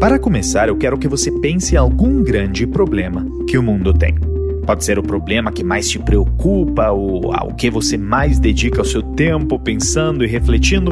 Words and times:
Para 0.00 0.18
começar, 0.18 0.66
eu 0.68 0.76
quero 0.78 0.96
que 0.96 1.06
você 1.06 1.30
pense 1.30 1.74
em 1.74 1.76
algum 1.76 2.22
grande 2.22 2.66
problema 2.66 3.22
que 3.46 3.58
o 3.58 3.62
mundo 3.62 3.92
tem. 3.92 4.14
Pode 4.64 4.82
ser 4.82 4.98
o 4.98 5.02
problema 5.02 5.52
que 5.52 5.62
mais 5.62 5.90
te 5.90 5.98
preocupa 5.98 6.90
ou 6.90 7.34
ao 7.34 7.54
que 7.54 7.70
você 7.70 7.98
mais 7.98 8.38
dedica 8.38 8.80
o 8.80 8.84
seu 8.84 9.02
tempo 9.02 9.58
pensando 9.58 10.24
e 10.24 10.26
refletindo. 10.26 10.90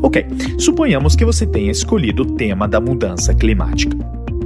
Ok, 0.00 0.24
suponhamos 0.58 1.16
que 1.16 1.24
você 1.24 1.44
tenha 1.44 1.72
escolhido 1.72 2.22
o 2.22 2.36
tema 2.36 2.68
da 2.68 2.80
mudança 2.80 3.34
climática. 3.34 3.98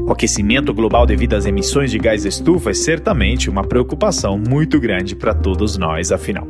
O 0.07 0.11
aquecimento 0.11 0.73
global 0.73 1.05
devido 1.05 1.35
às 1.35 1.45
emissões 1.45 1.91
de 1.91 1.98
gás 1.98 2.25
estufa 2.25 2.71
é 2.71 2.75
certamente 2.75 3.51
uma 3.51 3.64
preocupação 3.64 4.39
muito 4.39 4.80
grande 4.80 5.14
para 5.14 5.35
todos 5.35 5.77
nós, 5.77 6.11
afinal. 6.11 6.48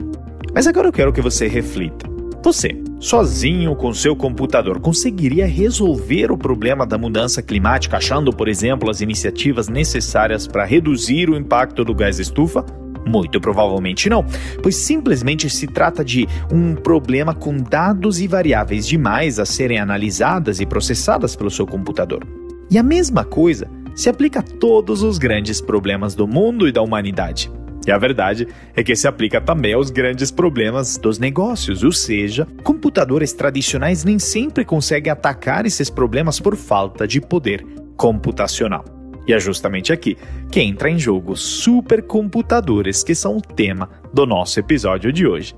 Mas 0.55 0.69
agora 0.69 0.87
eu 0.87 0.93
quero 0.93 1.13
que 1.13 1.21
você 1.21 1.49
reflita. 1.49 2.09
Você, 2.43 2.83
sozinho 2.99 3.77
com 3.77 3.93
seu 3.93 4.17
computador, 4.17 4.81
conseguiria 4.81 5.47
resolver 5.47 6.33
o 6.33 6.39
problema 6.39 6.87
da 6.87 6.97
mudança 6.97 7.43
climática 7.43 7.99
achando, 7.99 8.33
por 8.33 8.49
exemplo, 8.49 8.89
as 8.89 9.03
iniciativas 9.03 9.69
necessárias 9.69 10.47
para 10.47 10.65
reduzir 10.65 11.29
o 11.29 11.37
impacto 11.37 11.85
do 11.85 11.95
gás 11.95 12.19
estufa? 12.19 12.65
Muito 13.07 13.41
provavelmente 13.41 14.09
não, 14.09 14.25
pois 14.63 14.77
simplesmente 14.77 15.51
se 15.51 15.67
trata 15.67 16.03
de 16.03 16.27
um 16.51 16.75
problema 16.75 17.35
com 17.35 17.57
dados 17.59 18.21
e 18.21 18.27
variáveis 18.27 18.87
demais 18.87 19.39
a 19.39 19.45
serem 19.45 19.79
analisadas 19.79 20.61
e 20.61 20.67
processadas 20.67 21.37
pelo 21.37 21.51
seu 21.51 21.67
computador. 21.67 22.27
E 22.71 22.79
a 22.79 22.83
mesma 22.83 23.23
coisa 23.23 23.69
se 23.95 24.09
aplica 24.09 24.41
a 24.41 24.43
todos 24.43 25.03
os 25.03 25.19
grandes 25.19 25.61
problemas 25.61 26.15
do 26.15 26.27
mundo 26.27 26.67
e 26.67 26.73
da 26.73 26.81
humanidade. 26.81 27.51
E 27.87 27.91
a 27.91 27.99
verdade 27.99 28.47
é 28.75 28.83
que 28.83 28.95
se 28.95 29.09
aplica 29.09 29.41
também 29.41 29.73
aos 29.73 29.91
grandes 29.91 30.31
problemas 30.31 30.99
dos 30.99 31.19
negócios, 31.19 31.83
ou 31.83 31.93
seja, 31.93 32.47
computadores 32.63 33.33
tradicionais 33.33 34.05
nem 34.05 34.19
sempre 34.19 34.65
conseguem 34.65 35.13
atacar 35.13 35.67
esses 35.67 35.89
problemas 35.89 36.39
por 36.39 36.57
falta 36.57 37.07
de 37.07 37.21
poder 37.21 37.65
computacional. 37.97 38.85
E 39.27 39.33
é 39.33 39.39
justamente 39.39 39.93
aqui 39.93 40.17
que 40.51 40.61
entra 40.61 40.91
em 40.91 40.99
jogo 40.99 41.37
supercomputadores, 41.37 43.03
que 43.03 43.15
são 43.15 43.37
o 43.37 43.41
tema 43.41 43.89
do 44.13 44.27
nosso 44.27 44.59
episódio 44.59 45.13
de 45.13 45.27
hoje. 45.27 45.55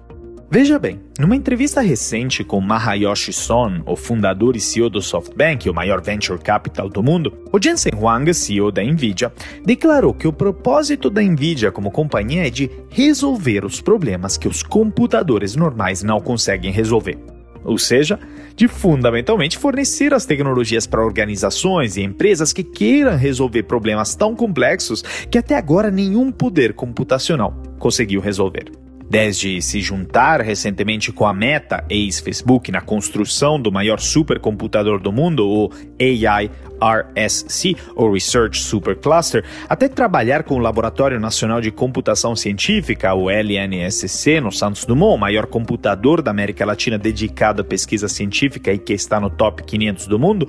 Veja 0.54 0.78
bem, 0.78 1.00
numa 1.18 1.34
entrevista 1.34 1.80
recente 1.80 2.44
com 2.44 2.60
Mahayoshi 2.60 3.32
Son, 3.32 3.80
o 3.86 3.96
fundador 3.96 4.54
e 4.54 4.60
CEO 4.60 4.90
do 4.90 5.00
SoftBank, 5.00 5.66
o 5.70 5.72
maior 5.72 6.02
venture 6.02 6.38
capital 6.38 6.90
do 6.90 7.02
mundo, 7.02 7.32
o 7.50 7.58
Jensen 7.58 7.94
Huang, 7.98 8.34
CEO 8.34 8.70
da 8.70 8.84
Nvidia, 8.84 9.32
declarou 9.64 10.12
que 10.12 10.28
o 10.28 10.32
propósito 10.32 11.08
da 11.08 11.22
Nvidia 11.22 11.72
como 11.72 11.90
companhia 11.90 12.46
é 12.46 12.50
de 12.50 12.70
resolver 12.90 13.64
os 13.64 13.80
problemas 13.80 14.36
que 14.36 14.46
os 14.46 14.62
computadores 14.62 15.56
normais 15.56 16.02
não 16.02 16.20
conseguem 16.20 16.70
resolver. 16.70 17.16
Ou 17.64 17.78
seja, 17.78 18.20
de 18.54 18.68
fundamentalmente 18.68 19.56
fornecer 19.56 20.12
as 20.12 20.26
tecnologias 20.26 20.86
para 20.86 21.02
organizações 21.02 21.96
e 21.96 22.02
empresas 22.02 22.52
que 22.52 22.62
queiram 22.62 23.16
resolver 23.16 23.62
problemas 23.62 24.14
tão 24.14 24.36
complexos 24.36 25.00
que 25.30 25.38
até 25.38 25.56
agora 25.56 25.90
nenhum 25.90 26.30
poder 26.30 26.74
computacional 26.74 27.54
conseguiu 27.78 28.20
resolver 28.20 28.81
desde 29.12 29.60
se 29.60 29.82
juntar 29.82 30.40
recentemente 30.40 31.12
com 31.12 31.26
a 31.26 31.34
Meta, 31.34 31.84
ex-Facebook, 31.90 32.72
na 32.72 32.80
construção 32.80 33.60
do 33.60 33.70
maior 33.70 34.00
supercomputador 34.00 34.98
do 34.98 35.12
mundo, 35.12 35.46
o 35.46 35.70
AI 36.00 36.50
RSC, 36.82 37.76
ou 37.94 38.12
Research 38.12 38.60
Supercluster, 38.60 39.44
até 39.68 39.88
trabalhar 39.88 40.42
com 40.42 40.54
o 40.54 40.58
Laboratório 40.58 41.20
Nacional 41.20 41.60
de 41.60 41.70
Computação 41.70 42.34
Científica, 42.34 43.14
o 43.14 43.30
LNSC, 43.30 44.40
no 44.40 44.50
Santos 44.50 44.84
Dumont, 44.84 45.20
maior 45.20 45.46
computador 45.46 46.20
da 46.20 46.30
América 46.30 46.64
Latina 46.64 46.98
dedicado 46.98 47.62
à 47.62 47.64
pesquisa 47.64 48.08
científica 48.08 48.72
e 48.72 48.78
que 48.78 48.92
está 48.92 49.20
no 49.20 49.30
top 49.30 49.62
500 49.62 50.06
do 50.06 50.18
mundo, 50.18 50.48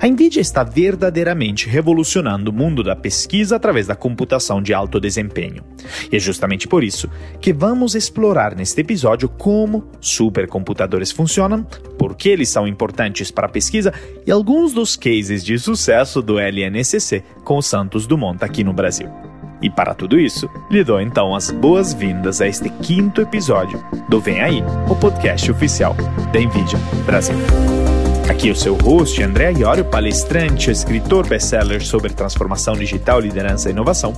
a 0.00 0.06
NVIDIA 0.06 0.40
está 0.40 0.64
verdadeiramente 0.64 1.68
revolucionando 1.68 2.50
o 2.50 2.54
mundo 2.54 2.82
da 2.82 2.96
pesquisa 2.96 3.56
através 3.56 3.86
da 3.86 3.94
computação 3.94 4.62
de 4.62 4.72
alto 4.72 4.98
desempenho. 4.98 5.62
E 6.10 6.16
é 6.16 6.18
justamente 6.18 6.66
por 6.66 6.82
isso 6.82 7.08
que 7.40 7.52
vamos 7.52 7.94
explorar 7.94 8.54
neste 8.54 8.80
episódio 8.80 9.28
como 9.28 9.90
supercomputadores 10.00 11.10
funcionam, 11.10 11.66
por 12.04 12.14
que 12.14 12.28
eles 12.28 12.50
são 12.50 12.68
importantes 12.68 13.30
para 13.30 13.46
a 13.46 13.48
pesquisa 13.48 13.90
e 14.26 14.30
alguns 14.30 14.74
dos 14.74 14.94
cases 14.94 15.42
de 15.42 15.58
sucesso 15.58 16.20
do 16.20 16.38
LNCC 16.38 17.24
com 17.42 17.56
o 17.56 17.62
Santos 17.62 18.06
Dumont 18.06 18.44
aqui 18.44 18.62
no 18.62 18.74
Brasil. 18.74 19.08
E 19.62 19.70
para 19.70 19.94
tudo 19.94 20.20
isso, 20.20 20.46
lhe 20.70 20.84
dou 20.84 21.00
então 21.00 21.34
as 21.34 21.50
boas-vindas 21.50 22.42
a 22.42 22.46
este 22.46 22.68
quinto 22.68 23.22
episódio 23.22 23.82
do 24.06 24.20
Vem 24.20 24.42
Aí, 24.42 24.62
o 24.86 24.94
podcast 24.94 25.50
oficial 25.50 25.96
da 26.30 26.40
NVIDIA 26.40 26.78
Brasil. 27.06 27.36
Aqui 28.28 28.50
o 28.50 28.56
seu 28.56 28.74
host, 28.76 29.22
André 29.22 29.52
Iorio, 29.52 29.84
palestrante, 29.84 30.70
escritor 30.70 31.28
best-seller 31.28 31.84
sobre 31.84 32.12
transformação 32.12 32.74
digital, 32.74 33.20
liderança 33.20 33.68
e 33.68 33.72
inovação. 33.72 34.14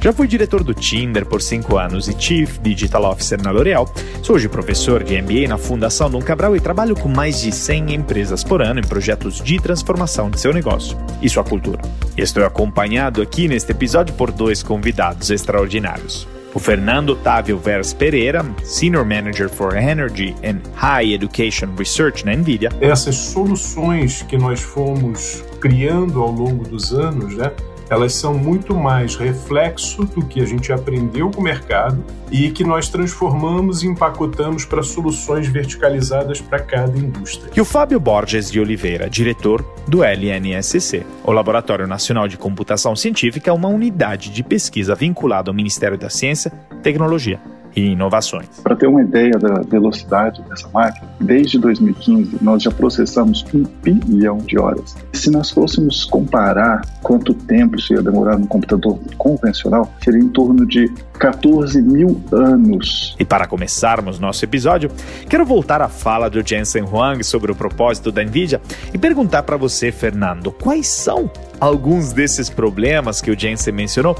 Já 0.00 0.12
fui 0.12 0.26
diretor 0.26 0.64
do 0.64 0.74
Tinder 0.74 1.24
por 1.24 1.40
cinco 1.40 1.78
anos 1.78 2.08
e 2.08 2.20
Chief 2.20 2.58
Digital 2.58 3.04
Officer 3.04 3.40
na 3.40 3.52
L'Oréal. 3.52 3.88
Sou 4.20 4.34
hoje 4.34 4.48
professor 4.48 5.02
de 5.04 5.20
MBA 5.22 5.48
na 5.48 5.58
Fundação 5.58 6.10
Dom 6.10 6.20
Cabral 6.20 6.56
e 6.56 6.60
trabalho 6.60 6.96
com 6.96 7.08
mais 7.08 7.40
de 7.40 7.52
100 7.52 7.94
empresas 7.94 8.42
por 8.42 8.60
ano 8.60 8.80
em 8.80 8.86
projetos 8.86 9.40
de 9.40 9.58
transformação 9.60 10.28
de 10.28 10.40
seu 10.40 10.52
negócio 10.52 10.98
e 11.22 11.28
sua 11.28 11.44
cultura. 11.44 11.80
Estou 12.16 12.44
acompanhado 12.44 13.22
aqui 13.22 13.46
neste 13.46 13.70
episódio 13.70 14.14
por 14.14 14.32
dois 14.32 14.62
convidados 14.62 15.30
extraordinários 15.30 16.26
o 16.56 16.58
Fernando 16.58 17.10
Otávio 17.10 17.58
Vers 17.58 17.92
Pereira, 17.92 18.42
Senior 18.64 19.04
Manager 19.04 19.46
for 19.46 19.76
Energy 19.76 20.34
and 20.42 20.62
High 20.74 21.12
Education 21.12 21.68
Research 21.76 22.24
na 22.24 22.34
NVIDIA. 22.34 22.70
Essas 22.80 23.14
soluções 23.14 24.22
que 24.22 24.38
nós 24.38 24.62
fomos 24.62 25.44
criando 25.60 26.22
ao 26.22 26.30
longo 26.30 26.66
dos 26.66 26.94
anos, 26.94 27.36
né, 27.36 27.52
elas 27.88 28.14
são 28.14 28.34
muito 28.34 28.74
mais 28.74 29.16
reflexo 29.16 30.04
do 30.04 30.24
que 30.24 30.40
a 30.40 30.44
gente 30.44 30.72
aprendeu 30.72 31.30
com 31.30 31.40
o 31.40 31.44
mercado 31.44 32.02
e 32.30 32.50
que 32.50 32.64
nós 32.64 32.88
transformamos 32.88 33.82
e 33.82 33.86
empacotamos 33.86 34.64
para 34.64 34.82
soluções 34.82 35.46
verticalizadas 35.46 36.40
para 36.40 36.58
cada 36.58 36.98
indústria. 36.98 37.50
E 37.54 37.60
o 37.60 37.64
Fábio 37.64 38.00
Borges 38.00 38.50
de 38.50 38.58
Oliveira, 38.60 39.08
diretor 39.08 39.64
do 39.86 40.02
LNSC, 40.02 41.06
o 41.24 41.32
Laboratório 41.32 41.86
Nacional 41.86 42.26
de 42.26 42.36
Computação 42.36 42.96
Científica, 42.96 43.52
uma 43.52 43.68
unidade 43.68 44.30
de 44.30 44.42
pesquisa 44.42 44.94
vinculada 44.94 45.50
ao 45.50 45.54
Ministério 45.54 45.96
da 45.96 46.10
Ciência, 46.10 46.52
Tecnologia 46.82 47.40
e 47.76 47.90
inovações. 47.90 48.48
Para 48.62 48.74
ter 48.74 48.86
uma 48.86 49.02
ideia 49.02 49.32
da 49.32 49.60
velocidade 49.60 50.42
dessa 50.48 50.68
máquina, 50.72 51.06
desde 51.20 51.58
2015 51.58 52.38
nós 52.42 52.62
já 52.62 52.70
processamos 52.70 53.44
um 53.54 53.64
bilhão 53.82 54.38
de 54.38 54.58
horas. 54.58 54.96
Se 55.12 55.30
nós 55.30 55.50
fôssemos 55.50 56.04
comparar 56.04 56.82
quanto 57.02 57.34
tempo 57.34 57.76
isso 57.76 57.92
ia 57.92 58.02
demorar 58.02 58.38
no 58.38 58.46
computador 58.46 58.98
convencional, 59.18 59.92
seria 60.02 60.20
em 60.20 60.28
torno 60.28 60.66
de 60.66 60.88
14 61.18 61.80
mil 61.82 62.20
anos. 62.32 63.14
E 63.18 63.24
para 63.24 63.46
começarmos 63.46 64.18
nosso 64.18 64.44
episódio, 64.44 64.90
quero 65.28 65.44
voltar 65.44 65.82
à 65.82 65.88
fala 65.88 66.30
do 66.30 66.46
Jensen 66.46 66.84
Huang 66.84 67.22
sobre 67.22 67.52
o 67.52 67.54
propósito 67.54 68.10
da 68.10 68.22
NVIDIA 68.22 68.60
e 68.92 68.98
perguntar 68.98 69.42
para 69.42 69.56
você, 69.56 69.92
Fernando, 69.92 70.50
quais 70.50 70.86
são 70.86 71.30
alguns 71.60 72.12
desses 72.12 72.48
problemas 72.48 73.20
que 73.20 73.30
o 73.30 73.38
Jensen 73.38 73.72
mencionou 73.72 74.16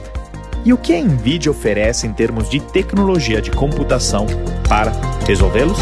e 0.66 0.72
o 0.72 0.76
que 0.76 0.92
a 0.92 1.00
NVIDIA 1.00 1.52
oferece 1.52 2.08
em 2.08 2.12
termos 2.12 2.50
de 2.50 2.58
tecnologia 2.58 3.40
de 3.40 3.52
computação 3.52 4.26
para 4.68 4.90
resolvê-los? 5.24 5.78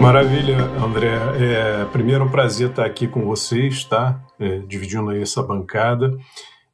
Maravilha, 0.00 0.58
André. 0.84 1.14
É, 1.38 1.84
primeiro, 1.84 2.24
um 2.24 2.28
prazer 2.28 2.70
estar 2.70 2.84
aqui 2.84 3.06
com 3.06 3.24
vocês, 3.24 3.84
tá? 3.84 4.20
É, 4.40 4.58
dividindo 4.66 5.08
aí 5.08 5.22
essa 5.22 5.40
bancada. 5.40 6.18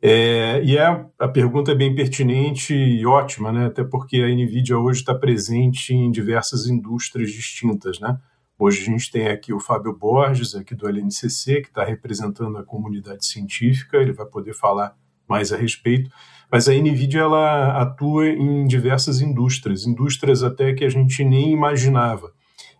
É, 0.01 0.63
e 0.65 0.79
é, 0.79 1.05
a 1.19 1.29
pergunta 1.29 1.73
é 1.73 1.75
bem 1.75 1.95
pertinente 1.95 2.73
e 2.75 3.05
ótima, 3.05 3.53
né? 3.53 3.67
Até 3.67 3.85
porque 3.85 4.17
a 4.17 4.29
NVIDIA 4.29 4.79
hoje 4.79 5.01
está 5.01 5.15
presente 5.15 5.93
em 5.93 6.11
diversas 6.11 6.67
indústrias 6.67 7.31
distintas, 7.31 8.01
né? 8.01 8.17
Hoje 8.59 8.81
a 8.81 8.85
gente 8.87 9.11
tem 9.11 9.29
aqui 9.29 9.53
o 9.53 9.61
Fábio 9.61 9.95
Borges, 9.95 10.55
aqui 10.55 10.75
do 10.75 10.89
LNCC, 10.89 11.61
que 11.61 11.69
está 11.69 11.85
representando 11.85 12.57
a 12.57 12.65
comunidade 12.65 13.27
científica, 13.27 13.99
ele 13.99 14.15
vai 14.15 14.25
poder 14.25 14.55
falar 14.55 14.97
mais 15.29 15.53
a 15.53 15.57
respeito. 15.59 16.11
Mas 16.51 16.69
a 16.69 16.73
NVIDIA 16.73 17.21
ela 17.21 17.81
atua 17.81 18.27
em 18.29 18.67
diversas 18.67 19.21
indústrias, 19.21 19.87
indústrias 19.87 20.43
até 20.43 20.73
que 20.73 20.85
a 20.85 20.89
gente 20.89 21.23
nem 21.23 21.53
imaginava. 21.53 22.33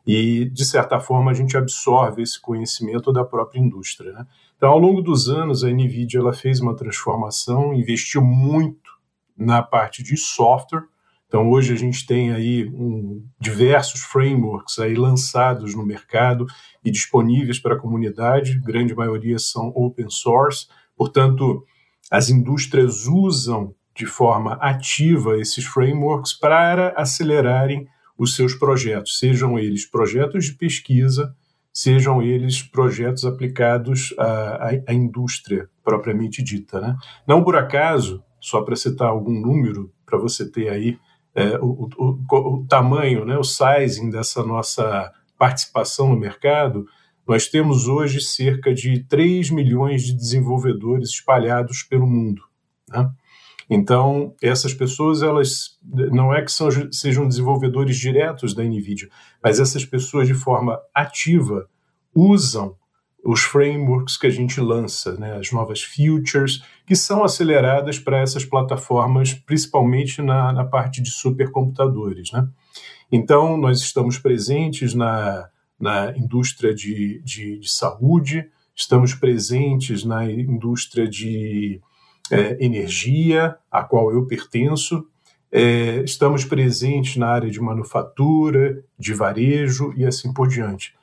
E, 0.07 0.47
de 0.47 0.65
certa 0.65 0.99
forma, 0.99 1.31
a 1.31 1.35
gente 1.35 1.55
absorve 1.55 2.23
esse 2.23 2.41
conhecimento 2.41 3.13
da 3.13 3.25
própria 3.25 3.61
indústria. 3.61 4.11
Né? 4.13 4.27
Então, 4.57 4.71
ao 4.71 4.79
longo 4.79 5.03
dos 5.03 5.29
anos, 5.29 5.63
a 5.63 5.69
NVIDIA 5.69 6.21
ela 6.21 6.33
fez 6.33 6.61
uma 6.61 6.75
transformação, 6.75 7.75
investiu 7.75 8.23
muito 8.23 8.91
na 9.37 9.63
parte 9.63 10.03
de 10.03 10.17
software. 10.17 10.85
Então, 11.27 11.51
hoje 11.51 11.75
a 11.75 11.77
gente 11.77 12.07
tem 12.07 12.33
aí 12.33 12.67
um, 12.71 13.23
diversos 13.39 14.01
frameworks 14.01 14.79
aí 14.79 14.95
lançados 14.95 15.75
no 15.75 15.85
mercado 15.85 16.47
e 16.83 16.91
disponíveis 16.91 17.59
para 17.59 17.75
a 17.75 17.79
comunidade, 17.79 18.59
grande 18.61 18.95
maioria 18.95 19.39
são 19.39 19.69
open 19.77 20.09
source, 20.09 20.69
portanto, 20.97 21.67
as 22.11 22.31
indústrias 22.31 23.07
usam 23.07 23.75
de 23.95 24.07
forma 24.07 24.55
ativa 24.55 25.39
esses 25.39 25.65
frameworks 25.65 26.33
para 26.33 26.91
acelerarem 26.97 27.87
os 28.17 28.35
seus 28.35 28.55
projetos, 28.55 29.19
sejam 29.19 29.59
eles 29.59 29.89
projetos 29.89 30.47
de 30.47 30.53
pesquisa, 30.55 31.35
sejam 31.73 32.21
eles 32.21 32.63
projetos 32.63 33.25
aplicados 33.25 34.15
à, 34.19 34.25
à, 34.25 34.71
à 34.89 34.95
indústria 34.95 35.69
propriamente 35.85 36.43
dita. 36.43 36.81
Né? 36.81 36.97
Não 37.27 37.45
por 37.45 37.57
acaso, 37.57 38.23
só 38.41 38.63
para 38.63 38.77
citar 38.77 39.09
algum 39.09 39.41
número 39.41 39.93
para 40.05 40.19
você 40.19 40.51
ter 40.51 40.69
aí 40.69 40.99
é, 41.35 41.57
o, 41.59 41.89
o, 41.97 42.19
o, 42.31 42.67
tamanho, 42.67 43.25
né, 43.25 43.39
o 43.39 43.45
sizing 43.45 44.11
dessa 44.11 44.43
nossa 44.43 45.13
participação 45.39 46.09
no 46.09 46.19
mercado, 46.19 46.85
nós 47.29 47.47
temos 47.47 47.87
hoje 47.87 48.23
cerca 48.23 48.73
de 48.73 49.05
3 49.05 49.51
milhões 49.51 50.03
de 50.03 50.15
desenvolvedores 50.15 51.11
espalhados 51.11 51.83
pelo 51.83 52.07
mundo. 52.07 52.43
Né? 52.89 53.11
Então, 53.69 54.35
essas 54.43 54.73
pessoas, 54.73 55.23
elas 55.23 55.79
não 55.85 56.33
é 56.33 56.41
que 56.43 56.51
são, 56.51 56.69
sejam 56.91 57.29
desenvolvedores 57.29 57.99
diretos 57.99 58.55
da 58.55 58.65
NVIDIA, 58.65 59.11
mas 59.45 59.61
essas 59.61 59.85
pessoas, 59.85 60.27
de 60.27 60.33
forma 60.33 60.81
ativa, 60.95 61.69
usam 62.15 62.75
os 63.23 63.43
frameworks 63.43 64.17
que 64.17 64.27
a 64.27 64.31
gente 64.31 64.59
lança, 64.59 65.15
né, 65.17 65.37
as 65.37 65.53
novas 65.53 65.83
features, 65.83 66.63
que 66.87 66.97
são 66.97 67.23
aceleradas 67.23 67.99
para 67.99 68.21
essas 68.21 68.45
plataformas, 68.45 69.35
principalmente 69.35 70.23
na, 70.23 70.51
na 70.51 70.65
parte 70.65 71.03
de 71.03 71.11
supercomputadores. 71.11 72.33
Né? 72.33 72.49
Então, 73.13 73.59
nós 73.59 73.81
estamos 73.81 74.17
presentes 74.17 74.95
na, 74.95 75.51
na 75.79 76.17
indústria 76.17 76.75
de, 76.75 77.21
de, 77.23 77.59
de 77.59 77.71
saúde, 77.71 78.51
estamos 78.75 79.15
presentes 79.15 80.05
na 80.05 80.31
indústria 80.31 81.09
de 81.09 81.81
é, 82.31 82.65
energia, 82.65 83.57
a 83.71 83.83
qual 83.83 84.13
eu 84.13 84.27
pertenço, 84.27 85.07
é, 85.51 86.03
estamos 86.05 86.45
presentes 86.45 87.17
na 87.17 87.29
área 87.29 87.51
de 87.51 87.61
manufatura, 87.61 88.85
de 88.99 89.15
varejo 89.15 89.93
e 89.97 90.05
assim 90.05 90.33
por 90.33 90.49
diante. 90.49 90.95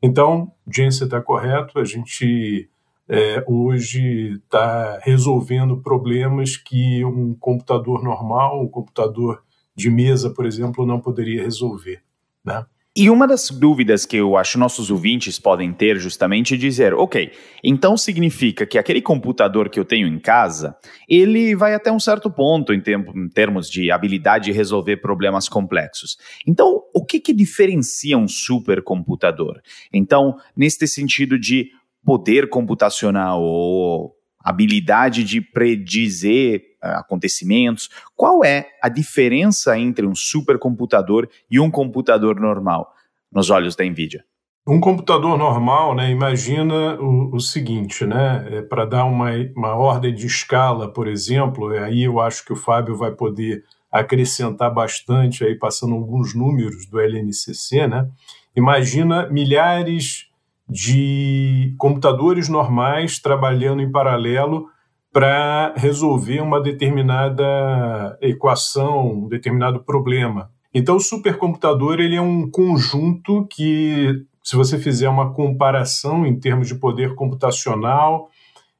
Então, 0.00 0.52
Jensen 0.66 1.06
está 1.06 1.20
correto, 1.20 1.78
a 1.78 1.84
gente 1.84 2.70
é, 3.08 3.42
hoje 3.46 4.40
está 4.44 5.00
resolvendo 5.02 5.78
problemas 5.78 6.56
que 6.56 7.04
um 7.04 7.34
computador 7.34 8.02
normal, 8.02 8.62
um 8.62 8.68
computador 8.68 9.42
de 9.74 9.90
mesa, 9.90 10.30
por 10.30 10.46
exemplo, 10.46 10.86
não 10.86 11.00
poderia 11.00 11.42
resolver. 11.42 12.02
Né? 12.44 12.64
E 12.96 13.08
uma 13.10 13.28
das 13.28 13.48
dúvidas 13.50 14.04
que 14.04 14.16
eu 14.16 14.36
acho 14.36 14.58
nossos 14.58 14.90
ouvintes 14.90 15.38
podem 15.38 15.72
ter 15.72 15.98
justamente 15.98 16.54
é 16.54 16.56
dizer, 16.56 16.94
ok, 16.94 17.30
então 17.62 17.96
significa 17.96 18.66
que 18.66 18.76
aquele 18.76 19.00
computador 19.00 19.68
que 19.68 19.78
eu 19.78 19.84
tenho 19.84 20.08
em 20.08 20.18
casa, 20.18 20.76
ele 21.08 21.54
vai 21.54 21.74
até 21.74 21.92
um 21.92 22.00
certo 22.00 22.28
ponto 22.28 22.72
em, 22.72 22.80
tempo, 22.80 23.16
em 23.16 23.28
termos 23.28 23.70
de 23.70 23.90
habilidade 23.90 24.46
de 24.46 24.52
resolver 24.52 24.96
problemas 24.96 25.48
complexos. 25.48 26.16
Então, 26.46 26.82
o 26.92 27.04
que, 27.04 27.20
que 27.20 27.32
diferencia 27.32 28.18
um 28.18 28.26
supercomputador? 28.26 29.60
Então, 29.92 30.36
neste 30.56 30.86
sentido 30.88 31.38
de 31.38 31.68
poder 32.04 32.48
computacional 32.48 33.42
ou 33.42 34.17
habilidade 34.40 35.24
de 35.24 35.40
predizer 35.40 36.62
uh, 36.82 36.98
acontecimentos. 36.98 37.88
Qual 38.14 38.44
é 38.44 38.68
a 38.82 38.88
diferença 38.88 39.78
entre 39.78 40.06
um 40.06 40.14
supercomputador 40.14 41.28
e 41.50 41.58
um 41.58 41.70
computador 41.70 42.40
normal, 42.40 42.94
nos 43.32 43.50
olhos 43.50 43.76
da 43.76 43.84
NVIDIA? 43.84 44.24
Um 44.70 44.80
computador 44.80 45.38
normal, 45.38 45.94
né, 45.94 46.10
imagina 46.10 47.00
o, 47.00 47.34
o 47.34 47.40
seguinte, 47.40 48.04
né, 48.04 48.46
é, 48.50 48.60
para 48.60 48.84
dar 48.84 49.06
uma, 49.06 49.30
uma 49.56 49.74
ordem 49.74 50.14
de 50.14 50.26
escala, 50.26 50.92
por 50.92 51.08
exemplo, 51.08 51.72
é, 51.72 51.84
aí 51.84 52.02
eu 52.02 52.20
acho 52.20 52.44
que 52.44 52.52
o 52.52 52.56
Fábio 52.56 52.94
vai 52.94 53.10
poder 53.10 53.64
acrescentar 53.90 54.70
bastante, 54.70 55.42
aí 55.42 55.54
passando 55.54 55.94
alguns 55.94 56.34
números 56.34 56.84
do 56.84 57.00
LNCC, 57.00 57.86
né, 57.86 58.10
imagina 58.54 59.26
milhares 59.30 60.27
de 60.68 61.74
computadores 61.78 62.48
normais 62.48 63.18
trabalhando 63.18 63.80
em 63.80 63.90
paralelo 63.90 64.66
para 65.12 65.72
resolver 65.76 66.40
uma 66.40 66.60
determinada 66.60 68.18
equação, 68.20 69.24
um 69.24 69.28
determinado 69.28 69.82
problema. 69.82 70.50
Então, 70.72 70.96
o 70.96 71.00
supercomputador 71.00 71.98
ele 71.98 72.16
é 72.16 72.20
um 72.20 72.50
conjunto 72.50 73.46
que, 73.46 74.24
se 74.44 74.54
você 74.54 74.78
fizer 74.78 75.08
uma 75.08 75.32
comparação 75.32 76.26
em 76.26 76.38
termos 76.38 76.68
de 76.68 76.74
poder 76.74 77.14
computacional, 77.14 78.28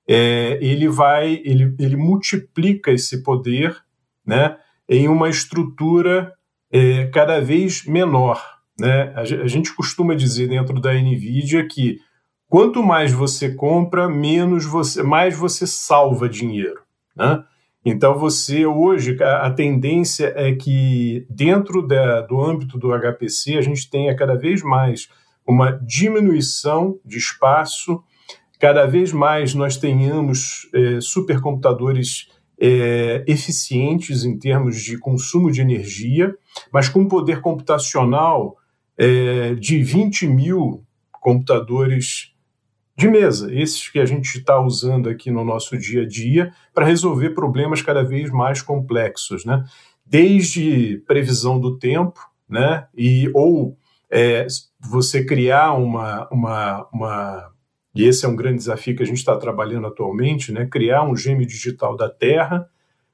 é, 0.07 0.59
ele 0.61 0.89
vai, 0.89 1.41
ele, 1.45 1.75
ele 1.79 1.97
multiplica 1.97 2.93
esse 2.93 3.23
poder, 3.23 3.77
né, 4.25 4.57
em 4.89 5.09
uma 5.09 5.29
estrutura 5.29 6.33
é, 6.71 7.07
cada 7.07 7.41
vez 7.41 7.85
menor. 7.87 8.58
Né? 8.79 9.13
A 9.17 9.47
gente 9.47 9.75
costuma 9.75 10.15
dizer 10.15 10.49
dentro 10.49 10.81
da 10.81 10.93
NVIDIA 10.93 11.67
que 11.67 11.99
quanto 12.49 12.83
mais 12.83 13.13
você 13.13 13.55
compra, 13.55 14.09
menos 14.09 14.65
você, 14.65 15.03
mais 15.03 15.37
você 15.37 15.67
salva 15.67 16.29
dinheiro. 16.29 16.81
Né? 17.17 17.43
Então, 17.85 18.19
você 18.19 18.67
hoje, 18.67 19.17
a, 19.23 19.51
tendência 19.51 20.33
é 20.37 20.55
que 20.55 21.27
dentro 21.29 21.87
da, 21.87 22.21
do 22.21 22.41
âmbito 22.41 22.79
do 22.79 22.91
HPC, 22.93 23.57
a 23.57 23.63
gente 23.63 23.89
tenha 23.89 24.15
cada 24.15 24.35
vez 24.35 24.63
mais 24.63 25.09
uma 25.47 25.73
diminuição 25.73 26.99
de 27.05 27.17
espaço, 27.17 28.03
cada 28.61 28.87
vez 28.87 29.13
mais 29.13 29.55
nós 29.55 29.77
tenhamos 29.77 30.69
é, 30.75 31.01
supercomputadores 31.01 32.29
é, 32.61 33.25
eficientes 33.27 34.25
em 34.25 34.39
termos 34.39 34.83
de 34.83 34.99
consumo 34.99 35.51
de 35.51 35.61
energia, 35.61 36.35
mas 36.73 36.89
com 36.89 37.07
poder 37.07 37.41
computacional 37.41 38.57
é, 38.99 39.55
de 39.55 39.83
20 39.83 40.27
mil 40.27 40.85
computadores 41.13 42.35
de 42.97 43.09
mesa, 43.09 43.55
esses 43.55 43.89
que 43.89 44.01
a 44.01 44.05
gente 44.05 44.39
está 44.39 44.61
usando 44.61 45.09
aqui 45.09 45.31
no 45.31 45.45
nosso 45.45 45.79
dia 45.79 46.03
a 46.03 46.07
dia 46.07 46.53
para 46.75 46.85
resolver 46.85 47.31
problemas 47.31 47.81
cada 47.81 48.03
vez 48.03 48.29
mais 48.29 48.61
complexos, 48.61 49.45
né? 49.45 49.65
Desde 50.05 51.01
previsão 51.07 51.61
do 51.61 51.79
tempo, 51.79 52.19
né? 52.49 52.89
E 52.97 53.31
ou 53.35 53.77
é, 54.11 54.47
você 54.81 55.25
criar 55.25 55.75
uma, 55.75 56.29
uma, 56.33 56.89
uma 56.93 57.53
e 57.95 58.05
esse 58.05 58.27
é 58.27 58.29
um 58.29 58.35
grande 58.35 58.59
desafio 58.59 58.97
que 58.97 59.03
a 59.03 59.07
gente 59.07 59.19
está 59.19 59.37
trabalhando 59.37 59.87
atualmente, 59.87 60.51
né? 60.51 60.67
Criar 60.67 61.05
um 61.05 61.17
gêmeo 61.17 61.47
digital 61.47 61.97
da 61.97 62.09
Terra 62.09 62.69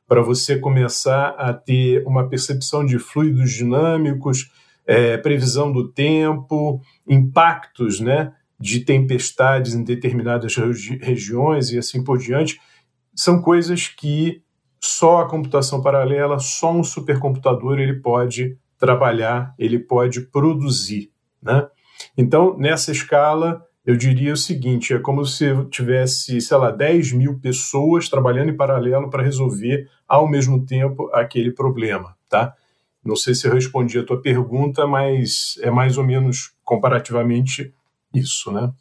para 0.06 0.22
você 0.22 0.58
começar 0.58 1.28
a 1.30 1.52
ter 1.52 2.02
uma 2.06 2.28
percepção 2.28 2.86
de 2.86 2.98
fluidos 2.98 3.52
dinâmicos, 3.52 4.50
é, 4.86 5.16
previsão 5.16 5.72
do 5.72 5.88
tempo, 5.88 6.80
impactos 7.06 8.00
né, 8.00 8.32
de 8.58 8.80
tempestades 8.80 9.74
em 9.74 9.82
determinadas 9.82 10.54
regi 10.56 10.98
regiões 11.02 11.70
e 11.70 11.78
assim 11.78 12.02
por 12.02 12.18
diante, 12.18 12.60
são 13.14 13.40
coisas 13.40 13.88
que 13.88 14.42
só 14.80 15.22
a 15.22 15.28
computação 15.28 15.80
paralela, 15.80 16.38
só 16.38 16.72
um 16.72 16.84
supercomputador 16.84 17.78
ele 17.78 17.94
pode 17.94 18.58
trabalhar, 18.78 19.54
ele 19.58 19.78
pode 19.78 20.20
produzir. 20.20 21.10
Né? 21.42 21.66
Então, 22.16 22.56
nessa 22.58 22.92
escala, 22.92 23.64
eu 23.84 23.96
diria 23.96 24.32
o 24.32 24.36
seguinte: 24.36 24.92
é 24.92 24.98
como 24.98 25.24
se 25.24 25.46
tivesse, 25.66 26.40
sei 26.40 26.56
lá, 26.56 26.70
10 26.70 27.12
mil 27.12 27.38
pessoas 27.38 28.08
trabalhando 28.08 28.50
em 28.50 28.56
paralelo 28.56 29.08
para 29.08 29.22
resolver 29.22 29.88
ao 30.06 30.28
mesmo 30.28 30.64
tempo 30.64 31.10
aquele 31.12 31.50
problema. 31.50 32.16
Tá? 32.28 32.54
Não 33.04 33.16
sei 33.16 33.34
se 33.34 33.46
eu 33.46 33.52
respondi 33.52 33.98
a 33.98 34.04
tua 34.04 34.20
pergunta, 34.20 34.86
mas 34.86 35.58
é 35.60 35.70
mais 35.70 35.98
ou 35.98 36.04
menos 36.04 36.52
comparativamente 36.64 37.74
isso, 38.14 38.50
né? 38.50 38.72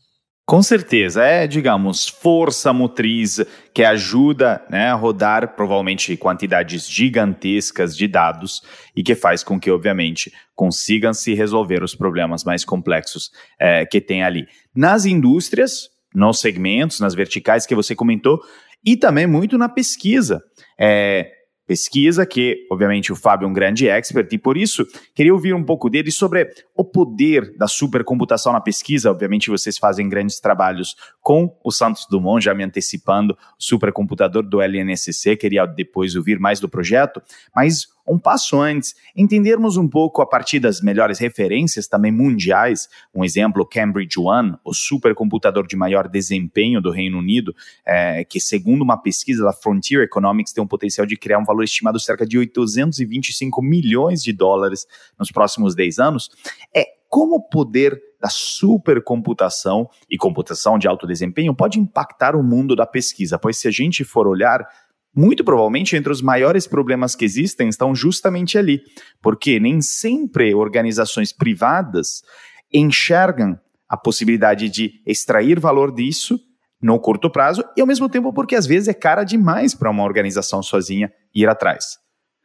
Com 0.45 0.61
certeza, 0.61 1.23
é, 1.23 1.47
digamos, 1.47 2.09
força 2.09 2.73
motriz 2.73 3.39
que 3.73 3.81
ajuda 3.81 4.61
né, 4.69 4.89
a 4.89 4.93
rodar 4.93 5.55
provavelmente 5.55 6.17
quantidades 6.17 6.89
gigantescas 6.89 7.95
de 7.95 8.09
dados 8.09 8.61
e 8.93 9.01
que 9.01 9.15
faz 9.15 9.41
com 9.41 9.57
que, 9.57 9.71
obviamente, 9.71 10.33
consigam 10.53 11.13
se 11.13 11.33
resolver 11.33 11.81
os 11.81 11.95
problemas 11.95 12.43
mais 12.43 12.65
complexos 12.65 13.31
é, 13.57 13.85
que 13.85 14.01
tem 14.01 14.21
ali. 14.21 14.45
Nas 14.75 15.05
indústrias, 15.05 15.89
nos 16.13 16.41
segmentos, 16.41 16.99
nas 16.99 17.15
verticais 17.15 17.65
que 17.65 17.73
você 17.73 17.95
comentou, 17.95 18.41
e 18.85 18.97
também 18.97 19.25
muito 19.25 19.57
na 19.57 19.69
pesquisa. 19.69 20.43
É, 20.77 21.31
pesquisa, 21.65 22.25
que 22.25 22.67
obviamente 22.71 23.11
o 23.11 23.15
Fábio 23.15 23.45
é 23.45 23.49
um 23.49 23.53
grande 23.53 23.87
expert, 23.87 24.31
e 24.33 24.37
por 24.37 24.57
isso 24.57 24.85
queria 25.15 25.33
ouvir 25.33 25.53
um 25.53 25.63
pouco 25.63 25.89
dele 25.89 26.11
sobre 26.11 26.49
o 26.75 26.83
poder 26.83 27.55
da 27.57 27.67
supercomputação 27.67 28.51
na 28.51 28.59
pesquisa. 28.59 29.09
Obviamente 29.09 29.49
vocês 29.49 29.77
fazem 29.77 30.09
grandes 30.09 30.39
trabalhos 30.39 30.95
com 31.21 31.57
o 31.63 31.71
Santos 31.71 32.05
Dumont, 32.09 32.43
já 32.43 32.53
me 32.53 32.63
antecipando, 32.63 33.37
supercomputador 33.57 34.43
do 34.43 34.61
LNSC, 34.61 35.35
queria 35.37 35.65
depois 35.65 36.15
ouvir 36.15 36.39
mais 36.39 36.59
do 36.59 36.67
projeto, 36.67 37.21
mas 37.55 37.87
um 38.07 38.19
passo 38.19 38.59
antes, 38.59 38.95
entendermos 39.15 39.77
um 39.77 39.87
pouco 39.87 40.21
a 40.21 40.25
partir 40.25 40.59
das 40.59 40.81
melhores 40.81 41.19
referências 41.19 41.87
também 41.87 42.11
mundiais, 42.11 42.89
um 43.13 43.23
exemplo, 43.23 43.65
Cambridge 43.65 44.19
One, 44.19 44.55
o 44.63 44.73
supercomputador 44.73 45.65
de 45.65 45.75
maior 45.75 46.07
desempenho 46.07 46.81
do 46.81 46.91
Reino 46.91 47.17
Unido, 47.17 47.55
é, 47.85 48.23
que 48.23 48.39
segundo 48.39 48.81
uma 48.81 48.97
pesquisa 48.97 49.43
da 49.43 49.53
Frontier 49.53 50.03
Economics 50.03 50.53
tem 50.53 50.63
um 50.63 50.67
potencial 50.67 51.05
de 51.07 51.15
criar 51.15 51.39
um 51.39 51.45
valor 51.45 51.63
estimado 51.63 51.99
cerca 51.99 52.25
de 52.25 52.37
825 52.37 53.61
milhões 53.61 54.21
de 54.21 54.33
dólares 54.33 54.85
nos 55.17 55.31
próximos 55.31 55.75
10 55.75 55.99
anos, 55.99 56.29
é 56.75 56.85
como 57.13 57.35
o 57.35 57.41
poder 57.41 58.01
da 58.19 58.27
supercomputação 58.27 59.87
e 60.09 60.17
computação 60.17 60.79
de 60.79 60.87
alto 60.87 61.05
desempenho 61.05 61.53
pode 61.53 61.77
impactar 61.77 62.35
o 62.35 62.41
mundo 62.41 62.75
da 62.75 62.87
pesquisa, 62.87 63.37
pois 63.37 63.59
se 63.59 63.67
a 63.67 63.71
gente 63.71 64.03
for 64.03 64.25
olhar, 64.25 64.65
muito 65.15 65.43
provavelmente 65.43 65.95
entre 65.95 66.11
os 66.11 66.21
maiores 66.21 66.67
problemas 66.67 67.15
que 67.15 67.25
existem 67.25 67.69
estão 67.69 67.93
justamente 67.93 68.57
ali, 68.57 68.81
porque 69.21 69.59
nem 69.59 69.81
sempre 69.81 70.53
organizações 70.53 71.31
privadas 71.31 72.23
enxergam 72.73 73.59
a 73.87 73.95
possibilidade 73.95 74.69
de 74.69 75.01
extrair 75.05 75.59
valor 75.59 75.93
disso 75.93 76.39
no 76.81 76.99
curto 76.99 77.29
prazo 77.29 77.63
e 77.77 77.81
ao 77.81 77.87
mesmo 77.87 78.09
tempo 78.09 78.33
porque 78.33 78.55
às 78.55 78.65
vezes 78.65 78.87
é 78.87 78.93
cara 78.93 79.23
demais 79.23 79.75
para 79.75 79.89
uma 79.89 80.03
organização 80.03 80.63
sozinha 80.63 81.11
ir 81.33 81.47
atrás. 81.47 81.97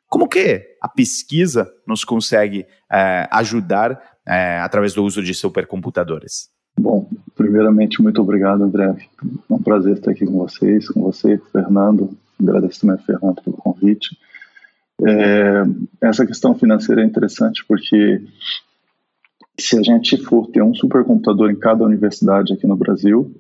Como 0.09 0.29
que 0.29 0.63
a 0.81 0.89
pesquisa 0.89 1.71
nos 1.87 2.05
consegue 2.05 2.67
é, 2.91 3.29
ajudar 3.31 4.01
é, 4.27 4.59
através 4.59 4.95
do 4.95 5.05
uso 5.05 5.23
de 5.23 5.35
supercomputadores? 5.35 6.51
Bom, 6.79 7.11
primeiramente, 7.35 8.01
muito 8.01 8.23
obrigado, 8.23 8.63
André. 8.63 8.95
É 9.51 9.53
um 9.53 9.61
prazer 9.61 9.95
estar 9.95 10.13
aqui 10.13 10.25
com 10.25 10.39
vocês, 10.39 10.89
com 10.89 11.03
você, 11.03 11.39
Fernando. 11.53 12.17
Agradeço 12.41 12.81
também, 12.81 12.99
Fernando, 12.99 13.43
pelo 13.43 13.57
convite. 13.57 14.17
É, 15.07 15.63
essa 16.01 16.27
questão 16.27 16.55
financeira 16.55 17.03
é 17.03 17.05
interessante 17.05 17.65
porque 17.67 18.23
se 19.59 19.79
a 19.79 19.83
gente 19.83 20.17
for 20.19 20.49
ter 20.49 20.63
um 20.63 20.75
supercomputador 20.75 21.51
em 21.51 21.59
cada 21.59 21.85
universidade 21.85 22.53
aqui 22.53 22.67
no 22.67 22.77
Brasil, 22.77 23.35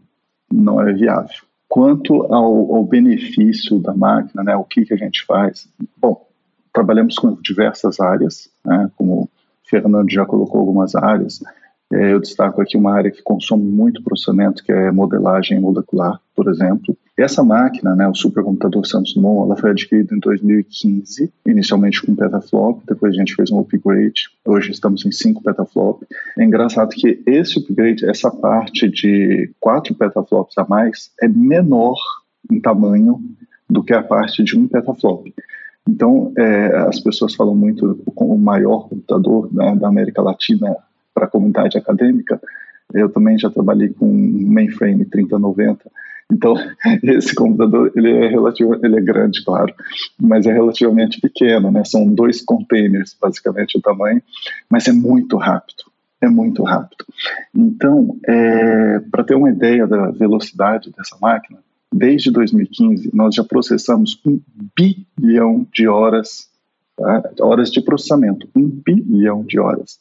não 0.52 0.80
é 0.80 0.92
viável. 0.92 1.42
Quanto 1.68 2.22
ao, 2.32 2.76
ao 2.76 2.84
benefício 2.84 3.78
da 3.78 3.94
máquina, 3.94 4.42
né, 4.42 4.56
o 4.56 4.64
que, 4.64 4.84
que 4.84 4.94
a 4.94 4.96
gente 4.96 5.24
faz? 5.24 5.68
Bom, 5.96 6.26
trabalhamos 6.72 7.16
com 7.16 7.34
diversas 7.42 8.00
áreas, 8.00 8.50
né, 8.64 8.90
como 8.96 9.22
o 9.22 9.30
Fernando 9.64 10.10
já 10.10 10.24
colocou 10.24 10.60
algumas 10.60 10.94
áreas, 10.94 11.40
é, 11.92 12.12
eu 12.12 12.20
destaco 12.20 12.60
aqui 12.60 12.76
uma 12.76 12.94
área 12.94 13.10
que 13.10 13.22
consome 13.22 13.64
muito 13.64 14.02
processamento, 14.02 14.62
que 14.62 14.72
é 14.72 14.90
modelagem 14.90 15.60
molecular, 15.60 16.20
por 16.34 16.48
exemplo. 16.48 16.96
Essa 17.18 17.42
máquina, 17.42 17.96
né, 17.96 18.06
o 18.06 18.14
supercomputador 18.14 18.86
Santos 18.86 19.12
Dumont, 19.12 19.46
ela 19.46 19.56
foi 19.56 19.70
adquirida 19.70 20.14
em 20.14 20.20
2015, 20.20 21.32
inicialmente 21.44 22.00
com 22.00 22.14
petaflop, 22.14 22.80
depois 22.86 23.12
a 23.12 23.18
gente 23.18 23.34
fez 23.34 23.50
um 23.50 23.58
upgrade, 23.58 24.30
hoje 24.44 24.70
estamos 24.70 25.04
em 25.04 25.10
5 25.10 25.42
petaflop. 25.42 26.04
É 26.38 26.44
engraçado 26.44 26.90
que 26.90 27.20
esse 27.26 27.58
upgrade, 27.58 28.08
essa 28.08 28.30
parte 28.30 28.88
de 28.88 29.50
4 29.58 29.96
petaflops 29.96 30.56
a 30.58 30.64
mais, 30.68 31.10
é 31.20 31.26
menor 31.26 31.98
em 32.48 32.60
tamanho 32.60 33.20
do 33.68 33.82
que 33.82 33.92
a 33.92 34.02
parte 34.02 34.44
de 34.44 34.56
1 34.56 34.68
petaflop. 34.68 35.26
Então, 35.88 36.32
é, 36.38 36.76
as 36.86 37.00
pessoas 37.00 37.34
falam 37.34 37.56
muito 37.56 38.00
com 38.14 38.26
o 38.26 38.38
maior 38.38 38.88
computador 38.88 39.52
né, 39.52 39.74
da 39.74 39.88
América 39.88 40.22
Latina 40.22 40.76
para 41.12 41.24
a 41.24 41.28
comunidade 41.28 41.76
acadêmica. 41.76 42.40
Eu 42.94 43.08
também 43.08 43.36
já 43.36 43.50
trabalhei 43.50 43.88
com 43.88 44.06
mainframe 44.06 45.04
3090. 45.04 45.90
Então, 46.30 46.54
esse 47.02 47.34
computador, 47.34 47.92
ele 47.96 48.12
é 48.12 48.28
relativo, 48.28 48.74
ele 48.84 48.96
é 48.96 49.00
grande, 49.00 49.44
claro, 49.44 49.74
mas 50.20 50.46
é 50.46 50.52
relativamente 50.52 51.20
pequeno, 51.20 51.70
né? 51.70 51.84
São 51.84 52.06
dois 52.06 52.42
containers, 52.42 53.16
basicamente, 53.20 53.78
o 53.78 53.82
tamanho, 53.82 54.22
mas 54.68 54.86
é 54.86 54.92
muito 54.92 55.36
rápido, 55.36 55.84
é 56.20 56.28
muito 56.28 56.62
rápido. 56.62 57.04
Então, 57.54 58.16
é, 58.26 59.00
para 59.10 59.24
ter 59.24 59.34
uma 59.34 59.50
ideia 59.50 59.86
da 59.86 60.10
velocidade 60.10 60.92
dessa 60.96 61.16
máquina, 61.20 61.58
desde 61.92 62.30
2015, 62.30 63.10
nós 63.14 63.34
já 63.34 63.42
processamos 63.42 64.20
um 64.26 64.40
bilhão 64.76 65.66
de 65.72 65.88
horas, 65.88 66.48
tá? 66.96 67.30
horas 67.40 67.70
de 67.70 67.80
processamento, 67.80 68.48
um 68.54 68.68
bilhão 68.68 69.42
de 69.42 69.58
horas. 69.58 69.98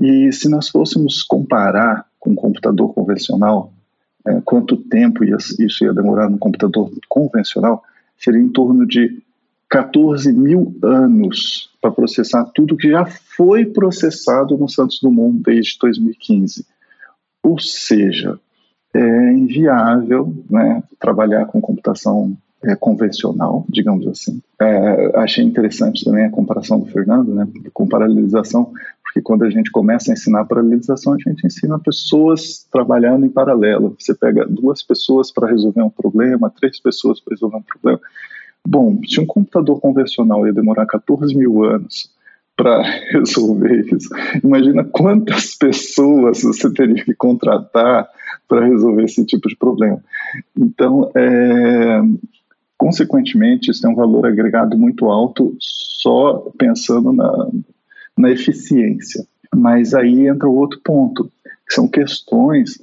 E 0.00 0.32
se 0.32 0.48
nós 0.48 0.68
fôssemos 0.68 1.22
comparar 1.22 2.06
com 2.18 2.30
um 2.30 2.34
computador 2.34 2.94
convencional, 2.94 3.72
é, 4.26 4.40
quanto 4.44 4.76
tempo 4.76 5.24
ia, 5.24 5.36
isso 5.36 5.84
ia 5.84 5.92
demorar 5.92 6.28
no 6.28 6.38
computador 6.38 6.90
convencional, 7.08 7.82
seria 8.16 8.40
em 8.40 8.48
torno 8.48 8.86
de 8.86 9.22
14 9.68 10.32
mil 10.32 10.76
anos 10.82 11.70
para 11.80 11.90
processar 11.90 12.44
tudo 12.54 12.76
que 12.76 12.90
já 12.90 13.04
foi 13.06 13.64
processado 13.64 14.56
no 14.56 14.68
Santos 14.68 15.00
Dumont 15.00 15.42
desde 15.42 15.78
2015. 15.80 16.66
Ou 17.42 17.58
seja, 17.58 18.38
é 18.94 19.32
inviável 19.32 20.32
né, 20.50 20.82
trabalhar 21.00 21.46
com 21.46 21.60
computação 21.60 22.36
é, 22.62 22.76
convencional, 22.76 23.64
digamos 23.68 24.06
assim. 24.06 24.40
É, 24.60 25.18
achei 25.18 25.42
interessante 25.42 26.04
também 26.04 26.26
a 26.26 26.30
comparação 26.30 26.78
do 26.78 26.86
Fernando, 26.86 27.34
né, 27.34 27.48
com 27.72 27.88
paralelização, 27.88 28.72
porque 29.12 29.20
quando 29.20 29.44
a 29.44 29.50
gente 29.50 29.70
começa 29.70 30.10
a 30.10 30.14
ensinar 30.14 30.46
paralelização, 30.46 31.12
a 31.12 31.18
gente 31.18 31.46
ensina 31.46 31.78
pessoas 31.78 32.66
trabalhando 32.72 33.26
em 33.26 33.28
paralelo. 33.28 33.94
Você 33.98 34.14
pega 34.14 34.46
duas 34.46 34.82
pessoas 34.82 35.30
para 35.30 35.50
resolver 35.50 35.82
um 35.82 35.90
problema, 35.90 36.50
três 36.50 36.80
pessoas 36.80 37.20
para 37.20 37.34
resolver 37.34 37.58
um 37.58 37.62
problema. 37.62 38.00
Bom, 38.66 38.98
se 39.06 39.20
um 39.20 39.26
computador 39.26 39.78
convencional 39.80 40.46
ia 40.46 40.52
demorar 40.54 40.86
14 40.86 41.36
mil 41.36 41.62
anos 41.62 42.10
para 42.56 42.80
resolver 43.12 43.84
isso, 43.94 44.08
imagina 44.42 44.82
quantas 44.82 45.56
pessoas 45.56 46.42
você 46.42 46.72
teria 46.72 47.04
que 47.04 47.14
contratar 47.14 48.08
para 48.48 48.64
resolver 48.64 49.04
esse 49.04 49.26
tipo 49.26 49.46
de 49.46 49.56
problema. 49.56 50.02
Então, 50.56 51.10
é, 51.14 52.00
consequentemente, 52.78 53.70
isso 53.70 53.82
tem 53.82 53.90
um 53.90 53.94
valor 53.94 54.26
agregado 54.26 54.78
muito 54.78 55.10
alto 55.10 55.54
só 55.60 56.50
pensando 56.56 57.12
na, 57.12 57.50
na 58.16 58.30
eficiência. 58.30 59.26
Mas 59.54 59.94
aí 59.94 60.26
entra 60.26 60.48
o 60.48 60.54
outro 60.54 60.80
ponto, 60.82 61.30
que 61.66 61.74
são 61.74 61.88
questões 61.88 62.80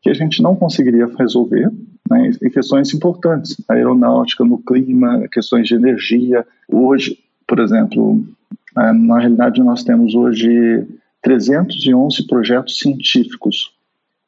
que 0.00 0.10
a 0.10 0.14
gente 0.14 0.42
não 0.42 0.56
conseguiria 0.56 1.06
resolver, 1.18 1.70
né, 2.10 2.30
e 2.42 2.50
questões 2.50 2.92
importantes, 2.92 3.56
aeronáutica, 3.68 4.44
no 4.44 4.58
clima, 4.58 5.26
questões 5.28 5.68
de 5.68 5.74
energia. 5.74 6.44
Hoje, 6.68 7.18
por 7.46 7.60
exemplo, 7.60 8.24
é, 8.78 8.92
na 8.92 9.20
realidade 9.20 9.62
nós 9.62 9.84
temos 9.84 10.14
hoje 10.14 10.86
311 11.22 12.26
projetos 12.26 12.78
científicos 12.78 13.72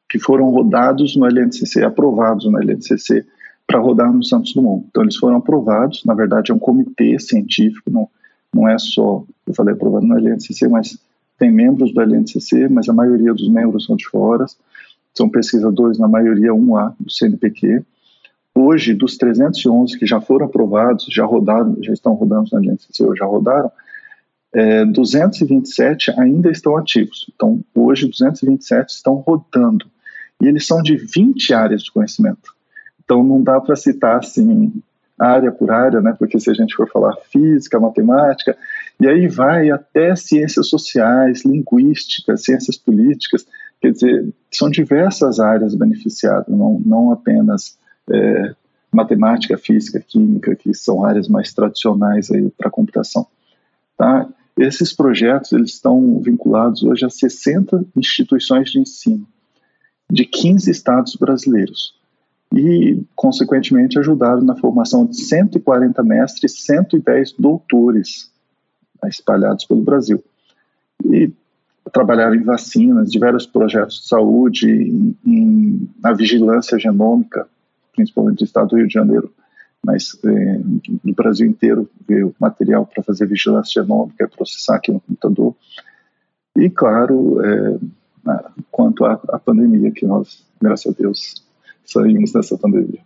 que 0.08 0.18
foram 0.18 0.50
rodados 0.50 1.16
no 1.16 1.26
LNCC, 1.26 1.82
aprovados 1.82 2.44
no 2.44 2.58
LNCC 2.58 3.26
para 3.66 3.80
rodar 3.80 4.12
no 4.12 4.23
Santos 4.23 4.54
Dumont. 4.54 4.87
Então 4.88 5.02
eles 5.02 5.16
foram 5.16 5.37
aprovados, 5.37 6.04
na 6.04 6.14
verdade 6.14 6.52
é 6.52 6.54
um 6.54 6.58
comitê 6.58 7.18
científico, 7.18 7.90
não, 7.90 8.08
não 8.54 8.68
é 8.68 8.78
só, 8.78 9.25
eu 9.46 9.54
falei 9.54 9.75
aprovado 9.75 10.06
no 10.06 10.16
LNCC, 10.16 10.68
mas 10.68 10.99
tem 11.38 11.50
membros 11.50 11.92
do 11.92 12.00
LNCC, 12.00 12.68
mas 12.68 12.88
a 12.88 12.92
maioria 12.92 13.32
dos 13.32 13.49
membros 13.49 13.84
são 13.87 13.96
de 13.96 14.06
fora, 14.06 14.46
são 15.12 15.28
pesquisadores, 15.28 15.99
na 15.99 16.08
maioria 16.08 16.52
1A 16.52 16.94
do 16.99 17.11
CNPq. 17.11 17.82
Hoje, 18.54 18.94
dos 18.94 19.16
311 19.16 19.99
que 19.99 20.06
já 20.06 20.20
foram 20.20 20.46
aprovados, 20.46 21.06
já 21.11 21.25
rodaram, 21.25 21.76
já 21.82 21.92
estão 21.92 22.14
rodando 22.14 22.50
no 22.52 22.58
LNCC, 22.58 23.04
ou 23.04 23.16
já 23.16 23.25
rodaram, 23.25 23.70
é, 24.52 24.84
227 24.84 26.12
ainda 26.18 26.50
estão 26.50 26.76
ativos. 26.76 27.26
Então, 27.34 27.61
hoje, 27.75 28.06
227 28.06 28.90
estão 28.90 29.16
rodando. 29.16 29.87
E 30.40 30.46
eles 30.46 30.66
são 30.66 30.80
de 30.82 30.96
20 30.96 31.52
áreas 31.52 31.82
de 31.82 31.92
conhecimento. 31.92 32.54
Então, 33.04 33.23
não 33.25 33.42
dá 33.42 33.61
para 33.61 33.75
citar 33.76 34.18
assim 34.18 34.73
área 35.18 35.52
por 35.52 35.71
área, 35.71 36.00
né? 36.00 36.14
Porque 36.18 36.38
se 36.38 36.50
a 36.50 36.54
gente 36.54 36.75
for 36.75 36.88
falar 36.90 37.14
física, 37.30 37.78
matemática, 37.78 38.56
e 39.00 39.06
aí 39.06 39.28
vai 39.28 39.71
até 39.71 40.14
ciências 40.14 40.68
sociais, 40.68 41.44
linguística, 41.44 42.37
ciências 42.37 42.76
políticas, 42.76 43.47
quer 43.80 43.92
dizer, 43.92 44.33
são 44.50 44.71
diversas 44.71 45.40
áreas 45.40 45.75
beneficiadas, 45.75 46.49
não, 46.49 46.80
não 46.85 47.12
apenas 47.12 47.78
é, 48.11 48.54
matemática, 48.92 49.59
física, 49.59 50.00
química, 50.00 50.54
que 50.54 50.73
são 50.75 51.04
áreas 51.04 51.28
mais 51.28 51.52
tradicionais 51.52 52.30
aí 52.30 52.50
para 52.50 52.71
computação. 52.71 53.26
Tá? 53.97 54.28
Esses 54.56 54.92
projetos 54.92 55.52
eles 55.52 55.71
estão 55.71 56.21
vinculados 56.21 56.83
hoje 56.83 57.04
a 57.04 57.11
60 57.11 57.85
instituições 57.97 58.71
de 58.71 58.78
ensino 58.78 59.26
de 60.11 60.25
15 60.25 60.71
estados 60.71 61.16
brasileiros 61.16 61.94
e, 62.56 63.04
consequentemente, 63.16 63.99
ajudaram 63.99 64.42
na 64.42 64.54
formação 64.54 65.04
de 65.06 65.16
140 65.16 66.02
mestres 66.02 66.54
e 66.54 66.62
110 66.62 67.32
doutores 67.32 68.30
né, 69.02 69.08
espalhados 69.08 69.64
pelo 69.64 69.82
Brasil. 69.82 70.23
E 71.04 71.32
trabalharam 71.92 72.34
em 72.34 72.42
vacinas, 72.42 73.11
diversos 73.11 73.46
projetos 73.46 74.02
de 74.02 74.08
saúde, 74.08 74.70
em, 74.70 75.16
em, 75.26 75.90
na 76.00 76.12
vigilância 76.12 76.78
genômica, 76.78 77.46
principalmente 77.94 78.38
do 78.38 78.44
estado 78.44 78.68
do 78.68 78.76
Rio 78.76 78.87
de 78.87 78.94
Janeiro, 78.94 79.32
mas 79.84 80.16
é, 80.25 80.58
do 81.04 81.14
Brasil 81.14 81.46
inteiro 81.46 81.90
veio 82.08 82.34
material 82.40 82.87
para 82.87 83.02
fazer 83.02 83.26
vigilância 83.26 83.82
genômica, 83.82 84.28
processar 84.28 84.76
aqui 84.76 84.92
no 84.92 85.00
computador. 85.00 85.54
E, 86.56 86.70
claro, 86.70 87.44
é, 87.44 87.78
quanto 88.70 89.04
à, 89.04 89.20
à 89.28 89.38
pandemia, 89.38 89.90
que 89.90 90.06
nós, 90.06 90.44
graças 90.61 90.92
a 90.92 90.96
Deus, 90.96 91.44
saímos 91.85 92.33
dessa 92.33 92.57
pandemia. 92.57 93.00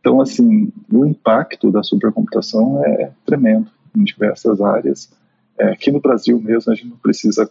Então, 0.00 0.20
assim, 0.20 0.72
o 0.92 1.06
impacto 1.06 1.70
da 1.70 1.82
supercomputação 1.82 2.84
é 2.84 3.10
tremendo 3.24 3.66
em 3.96 4.04
diversas 4.04 4.60
áreas. 4.60 5.10
É, 5.58 5.70
aqui 5.70 5.90
no 5.90 6.00
Brasil 6.00 6.40
mesmo, 6.40 6.72
a 6.72 6.74
gente 6.74 6.88
não 6.88 6.96
precisa 6.96 7.50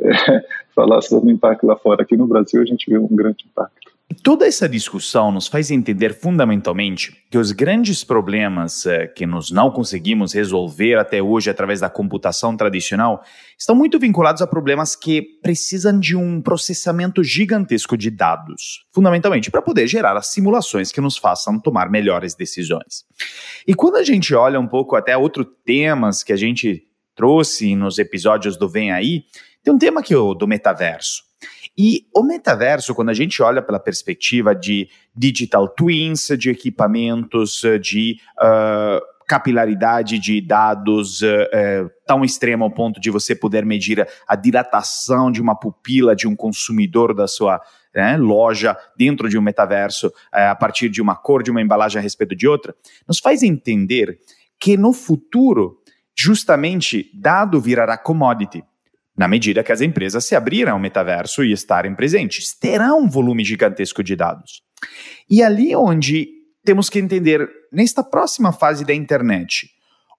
é, 0.00 0.44
falar 0.74 1.00
sobre 1.02 1.30
o 1.30 1.32
impacto 1.32 1.66
lá 1.66 1.76
fora. 1.76 2.02
Aqui 2.02 2.16
no 2.16 2.26
Brasil 2.26 2.60
a 2.60 2.64
gente 2.64 2.90
vê 2.90 2.98
um 2.98 3.08
grande 3.08 3.44
impacto. 3.46 3.81
Toda 4.20 4.46
essa 4.46 4.68
discussão 4.68 5.30
nos 5.30 5.46
faz 5.46 5.70
entender 5.70 6.12
fundamentalmente 6.12 7.16
que 7.30 7.38
os 7.38 7.52
grandes 7.52 8.02
problemas 8.02 8.84
eh, 8.84 9.06
que 9.06 9.24
nós 9.24 9.52
não 9.52 9.70
conseguimos 9.70 10.32
resolver 10.32 10.96
até 10.96 11.22
hoje 11.22 11.48
através 11.48 11.80
da 11.80 11.88
computação 11.88 12.56
tradicional 12.56 13.22
estão 13.56 13.76
muito 13.76 14.00
vinculados 14.00 14.42
a 14.42 14.46
problemas 14.46 14.96
que 14.96 15.22
precisam 15.40 16.00
de 16.00 16.16
um 16.16 16.42
processamento 16.42 17.22
gigantesco 17.22 17.96
de 17.96 18.10
dados, 18.10 18.84
fundamentalmente 18.92 19.50
para 19.50 19.62
poder 19.62 19.86
gerar 19.86 20.16
as 20.16 20.32
simulações 20.32 20.90
que 20.90 21.00
nos 21.00 21.16
façam 21.16 21.60
tomar 21.60 21.88
melhores 21.88 22.34
decisões. 22.34 23.04
E 23.66 23.74
quando 23.74 23.96
a 23.96 24.02
gente 24.02 24.34
olha 24.34 24.58
um 24.58 24.66
pouco 24.66 24.96
até 24.96 25.16
outros 25.16 25.46
temas 25.64 26.24
que 26.24 26.32
a 26.32 26.36
gente 26.36 26.82
trouxe 27.14 27.76
nos 27.76 27.98
episódios 27.98 28.56
do 28.56 28.68
Vem 28.68 28.90
Aí, 28.90 29.22
tem 29.62 29.72
um 29.72 29.78
tema 29.78 30.02
que 30.02 30.12
é 30.12 30.18
o 30.18 30.34
do 30.34 30.48
metaverso. 30.48 31.31
E 31.76 32.06
o 32.14 32.22
metaverso, 32.22 32.94
quando 32.94 33.08
a 33.08 33.14
gente 33.14 33.42
olha 33.42 33.62
pela 33.62 33.80
perspectiva 33.80 34.54
de 34.54 34.88
digital 35.14 35.66
twins, 35.68 36.28
de 36.38 36.50
equipamentos, 36.50 37.62
de 37.80 38.18
uh, 38.38 39.00
capilaridade 39.26 40.18
de 40.18 40.40
dados 40.42 41.22
uh, 41.22 41.90
tão 42.06 42.22
extrema 42.22 42.66
ao 42.66 42.70
ponto 42.70 43.00
de 43.00 43.10
você 43.10 43.34
poder 43.34 43.64
medir 43.64 44.06
a 44.28 44.36
dilatação 44.36 45.32
de 45.32 45.40
uma 45.40 45.54
pupila 45.54 46.14
de 46.14 46.28
um 46.28 46.36
consumidor 46.36 47.14
da 47.14 47.26
sua 47.26 47.58
né, 47.94 48.18
loja 48.18 48.76
dentro 48.96 49.26
de 49.28 49.38
um 49.38 49.42
metaverso 49.42 50.08
uh, 50.08 50.50
a 50.50 50.54
partir 50.54 50.90
de 50.90 51.00
uma 51.00 51.16
cor 51.16 51.42
de 51.42 51.50
uma 51.50 51.62
embalagem 51.62 51.98
a 51.98 52.02
respeito 52.02 52.36
de 52.36 52.46
outra, 52.46 52.74
nos 53.08 53.18
faz 53.18 53.42
entender 53.42 54.18
que 54.60 54.76
no 54.76 54.92
futuro, 54.92 55.78
justamente, 56.14 57.10
dado 57.14 57.58
virará 57.58 57.96
commodity 57.96 58.62
na 59.16 59.28
medida 59.28 59.62
que 59.62 59.72
as 59.72 59.80
empresas 59.80 60.24
se 60.24 60.34
abrirem 60.34 60.72
ao 60.72 60.78
metaverso 60.78 61.44
e 61.44 61.52
estarem 61.52 61.94
presentes, 61.94 62.58
terá 62.58 62.94
um 62.94 63.08
volume 63.08 63.44
gigantesco 63.44 64.02
de 64.02 64.16
dados. 64.16 64.62
E 65.28 65.42
ali 65.42 65.76
onde 65.76 66.28
temos 66.64 66.88
que 66.88 66.98
entender, 66.98 67.48
nesta 67.72 68.02
próxima 68.02 68.52
fase 68.52 68.84
da 68.84 68.94
internet, 68.94 69.68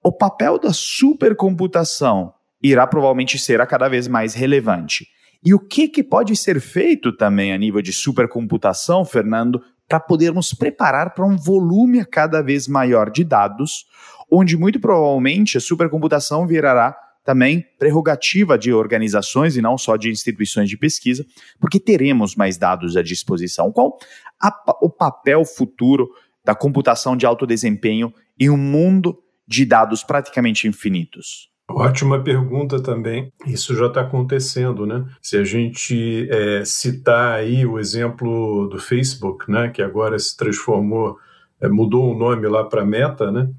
o 0.03 0.11
papel 0.11 0.59
da 0.59 0.73
supercomputação 0.73 2.33
irá 2.61 2.85
provavelmente 2.85 3.39
ser 3.39 3.65
cada 3.65 3.87
vez 3.87 4.07
mais 4.07 4.33
relevante. 4.33 5.07
E 5.45 5.53
o 5.53 5.59
que, 5.59 5.89
que 5.89 6.03
pode 6.03 6.35
ser 6.35 6.61
feito 6.61 7.11
também 7.15 7.51
a 7.51 7.57
nível 7.57 7.81
de 7.81 7.91
supercomputação, 7.91 9.03
Fernando, 9.03 9.61
para 9.87 9.99
podermos 9.99 10.53
preparar 10.53 11.13
para 11.13 11.25
um 11.25 11.35
volume 11.35 11.99
a 11.99 12.05
cada 12.05 12.41
vez 12.41 12.67
maior 12.67 13.09
de 13.09 13.23
dados, 13.23 13.85
onde 14.31 14.55
muito 14.55 14.79
provavelmente 14.79 15.57
a 15.57 15.61
supercomputação 15.61 16.47
virará 16.47 16.95
também 17.23 17.65
prerrogativa 17.79 18.57
de 18.57 18.73
organizações 18.73 19.55
e 19.55 19.61
não 19.61 19.77
só 19.77 19.95
de 19.95 20.09
instituições 20.09 20.69
de 20.69 20.77
pesquisa, 20.77 21.25
porque 21.59 21.79
teremos 21.79 22.35
mais 22.35 22.57
dados 22.57 22.97
à 22.97 23.01
disposição. 23.01 23.71
Qual 23.71 23.97
a, 24.41 24.51
o 24.81 24.89
papel 24.89 25.45
futuro 25.45 26.09
da 26.43 26.53
computação 26.53 27.15
de 27.15 27.25
alto 27.25 27.47
desempenho 27.47 28.13
em 28.39 28.49
um 28.49 28.57
mundo 28.57 29.17
de 29.47 29.65
dados 29.65 30.03
praticamente 30.03 30.67
infinitos? 30.67 31.53
Ótima 31.69 32.21
pergunta 32.21 32.81
também. 32.81 33.31
Isso 33.47 33.73
já 33.75 33.87
está 33.87 34.01
acontecendo, 34.01 34.85
né? 34.85 35.05
Se 35.21 35.37
a 35.37 35.43
gente 35.45 36.27
é, 36.29 36.65
citar 36.65 37.39
aí 37.39 37.65
o 37.65 37.79
exemplo 37.79 38.67
do 38.67 38.77
Facebook, 38.77 39.49
né, 39.49 39.69
que 39.69 39.81
agora 39.81 40.19
se 40.19 40.35
transformou, 40.35 41.17
é, 41.61 41.69
mudou 41.69 42.13
o 42.13 42.17
nome 42.17 42.47
lá 42.47 42.65
para 42.65 42.85
Meta, 42.85 43.31
né? 43.31 43.49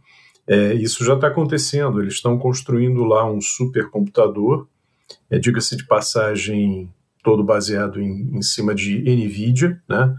É, 0.47 0.75
isso 0.75 1.05
já 1.05 1.15
está 1.15 1.29
acontecendo. 1.29 2.01
Eles 2.01 2.15
estão 2.15 2.39
construindo 2.39 3.05
lá 3.05 3.25
um 3.31 3.41
supercomputador, 3.41 4.67
é, 5.31 5.39
diga-se 5.39 5.77
de 5.77 5.87
passagem, 5.87 6.93
todo 7.23 7.43
baseado 7.43 8.01
em, 8.01 8.37
em 8.37 8.43
cima 8.43 8.75
de 8.75 8.99
NVIDIA, 9.01 9.81
né? 9.89 10.17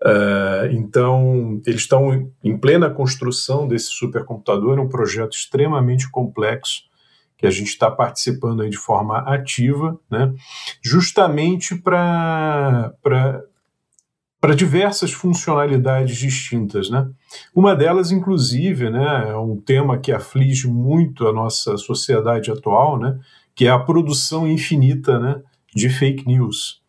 Uh, 0.00 0.70
então, 0.70 1.60
eles 1.66 1.80
estão 1.80 2.30
em 2.42 2.56
plena 2.56 2.88
construção 2.88 3.66
desse 3.66 3.88
supercomputador, 3.88 4.78
é 4.78 4.80
um 4.80 4.88
projeto 4.88 5.32
extremamente 5.32 6.08
complexo 6.08 6.82
que 7.38 7.46
a 7.46 7.50
gente 7.50 7.68
está 7.68 7.88
participando 7.88 8.62
aí 8.62 8.68
de 8.68 8.76
forma 8.76 9.18
ativa, 9.20 9.98
né? 10.10 10.34
justamente 10.82 11.76
para 11.76 12.92
para 14.40 14.54
diversas 14.54 15.12
funcionalidades 15.12 16.16
distintas, 16.16 16.88
né? 16.88 17.08
Uma 17.54 17.74
delas, 17.74 18.12
inclusive, 18.12 18.88
né, 18.88 19.30
é 19.30 19.36
um 19.36 19.56
tema 19.56 19.98
que 19.98 20.12
aflige 20.12 20.68
muito 20.68 21.26
a 21.26 21.32
nossa 21.32 21.76
sociedade 21.76 22.50
atual, 22.50 22.98
né, 22.98 23.18
que 23.54 23.66
é 23.66 23.70
a 23.70 23.78
produção 23.78 24.46
infinita, 24.46 25.18
né, 25.18 25.40
de 25.74 25.88
fake 25.88 26.26
news. 26.26 26.80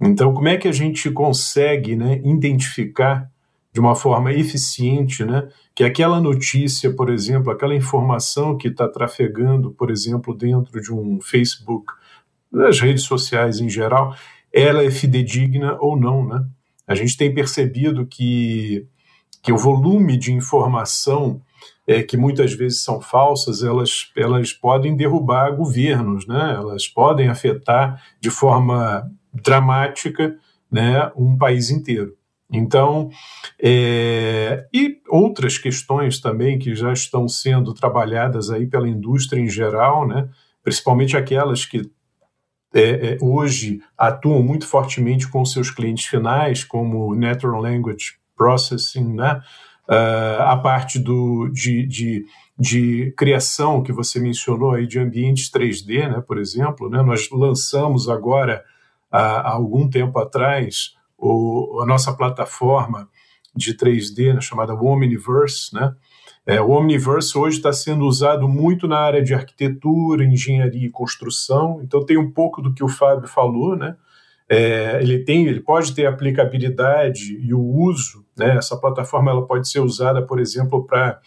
Então, 0.00 0.34
como 0.34 0.48
é 0.48 0.56
que 0.56 0.68
a 0.68 0.72
gente 0.72 1.10
consegue, 1.10 1.96
né, 1.96 2.20
identificar 2.24 3.30
de 3.72 3.80
uma 3.80 3.94
forma 3.94 4.32
eficiente, 4.32 5.24
né, 5.24 5.48
que 5.74 5.84
aquela 5.84 6.20
notícia, 6.20 6.92
por 6.92 7.10
exemplo, 7.10 7.50
aquela 7.50 7.74
informação 7.74 8.56
que 8.56 8.68
está 8.68 8.86
trafegando, 8.88 9.70
por 9.70 9.90
exemplo, 9.90 10.36
dentro 10.36 10.80
de 10.80 10.92
um 10.92 11.20
Facebook, 11.20 11.92
das 12.52 12.80
redes 12.80 13.04
sociais 13.04 13.60
em 13.60 13.68
geral, 13.68 14.14
ela 14.52 14.82
é 14.82 14.90
fidedigna 14.90 15.76
ou 15.80 15.98
não, 15.98 16.26
né? 16.26 16.44
A 16.88 16.94
gente 16.94 17.16
tem 17.16 17.32
percebido 17.32 18.06
que, 18.06 18.86
que 19.42 19.52
o 19.52 19.58
volume 19.58 20.16
de 20.16 20.32
informação 20.32 21.42
é, 21.86 22.02
que 22.02 22.16
muitas 22.16 22.52
vezes 22.52 22.82
são 22.82 23.00
falsas, 23.00 23.62
elas, 23.62 24.10
elas 24.16 24.52
podem 24.52 24.96
derrubar 24.96 25.54
governos, 25.54 26.26
né? 26.26 26.54
elas 26.56 26.88
podem 26.88 27.28
afetar 27.28 28.02
de 28.20 28.30
forma 28.30 29.10
dramática 29.32 30.36
né, 30.70 31.10
um 31.16 31.36
país 31.36 31.70
inteiro. 31.70 32.14
Então, 32.50 33.10
é, 33.62 34.66
e 34.72 35.00
outras 35.08 35.58
questões 35.58 36.20
também 36.20 36.58
que 36.58 36.74
já 36.74 36.92
estão 36.92 37.28
sendo 37.28 37.74
trabalhadas 37.74 38.50
aí 38.50 38.66
pela 38.66 38.88
indústria 38.88 39.40
em 39.40 39.48
geral, 39.48 40.06
né, 40.06 40.28
principalmente 40.62 41.16
aquelas 41.16 41.66
que 41.66 41.90
é, 42.72 43.14
é, 43.14 43.18
hoje 43.20 43.80
atuam 43.96 44.42
muito 44.42 44.66
fortemente 44.66 45.28
com 45.28 45.44
seus 45.44 45.70
clientes 45.70 46.06
finais, 46.06 46.64
como 46.64 47.14
Natural 47.14 47.60
Language 47.60 48.18
Processing, 48.36 49.14
né? 49.14 49.40
Uh, 49.88 50.42
a 50.42 50.56
parte 50.58 50.98
do, 50.98 51.48
de, 51.48 51.86
de, 51.86 52.26
de, 52.58 53.14
criação 53.16 53.82
que 53.82 53.90
você 53.90 54.20
mencionou 54.20 54.72
aí 54.72 54.86
de 54.86 54.98
ambientes 54.98 55.50
3D, 55.50 56.10
né, 56.10 56.20
por 56.20 56.36
exemplo, 56.36 56.90
né, 56.90 57.00
nós 57.02 57.30
lançamos 57.32 58.06
agora, 58.06 58.62
há, 59.10 59.18
há 59.18 59.52
algum 59.52 59.88
tempo 59.88 60.18
atrás, 60.18 60.94
o, 61.16 61.80
a 61.82 61.86
nossa 61.86 62.12
plataforma 62.12 63.08
de 63.56 63.74
3D, 63.74 64.34
né, 64.34 64.42
chamada 64.42 64.74
Omniverse, 64.74 65.74
né, 65.74 65.94
é, 66.48 66.62
o 66.62 66.70
Omniverse 66.70 67.36
hoje 67.36 67.58
está 67.58 67.70
sendo 67.74 68.06
usado 68.06 68.48
muito 68.48 68.88
na 68.88 68.98
área 68.98 69.22
de 69.22 69.34
arquitetura, 69.34 70.24
engenharia 70.24 70.86
e 70.86 70.90
construção, 70.90 71.82
então 71.84 72.06
tem 72.06 72.16
um 72.16 72.30
pouco 72.30 72.62
do 72.62 72.72
que 72.72 72.82
o 72.82 72.88
Fábio 72.88 73.28
falou, 73.28 73.76
né? 73.76 73.94
É, 74.48 74.98
ele 75.02 75.18
tem, 75.24 75.46
ele 75.46 75.60
pode 75.60 75.94
ter 75.94 76.06
aplicabilidade 76.06 77.36
e 77.38 77.52
o 77.52 77.60
uso, 77.60 78.24
né? 78.34 78.56
Essa 78.56 78.80
plataforma 78.80 79.30
ela 79.30 79.46
pode 79.46 79.68
ser 79.68 79.80
usada, 79.80 80.22
por 80.22 80.40
exemplo, 80.40 80.86
para 80.86 81.20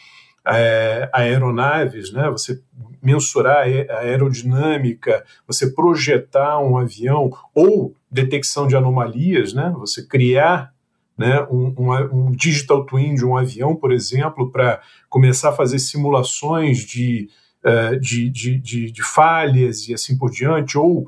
é, 0.48 1.08
aeronaves, 1.14 2.12
né? 2.12 2.28
Você 2.32 2.60
mensurar 3.00 3.68
a 3.92 4.00
aerodinâmica, 4.00 5.24
você 5.46 5.72
projetar 5.72 6.58
um 6.58 6.80
avião 6.80 7.30
ou 7.54 7.94
detecção 8.10 8.66
de 8.66 8.76
anomalias, 8.76 9.54
né? 9.54 9.72
Você 9.78 10.04
criar 10.04 10.74
né, 11.22 11.46
um, 11.52 11.74
um, 11.78 11.94
um, 12.12 12.32
digital 12.32 12.84
twin 12.84 13.14
de 13.14 13.24
um 13.24 13.38
avião, 13.38 13.76
por 13.76 13.92
exemplo, 13.92 14.52
para 14.52 14.82
começar 15.08 15.50
a 15.50 15.54
fazer 15.54 15.78
simulações 15.78 16.80
de, 16.80 17.30
uh, 17.64 18.00
de, 18.00 18.28
de, 18.28 18.58
de, 18.58 18.92
de, 18.92 19.04
falhas 19.04 19.88
e 19.88 19.94
assim 19.94 20.18
por 20.18 20.32
diante, 20.32 20.80
ou 20.80 21.02
uh, 21.02 21.08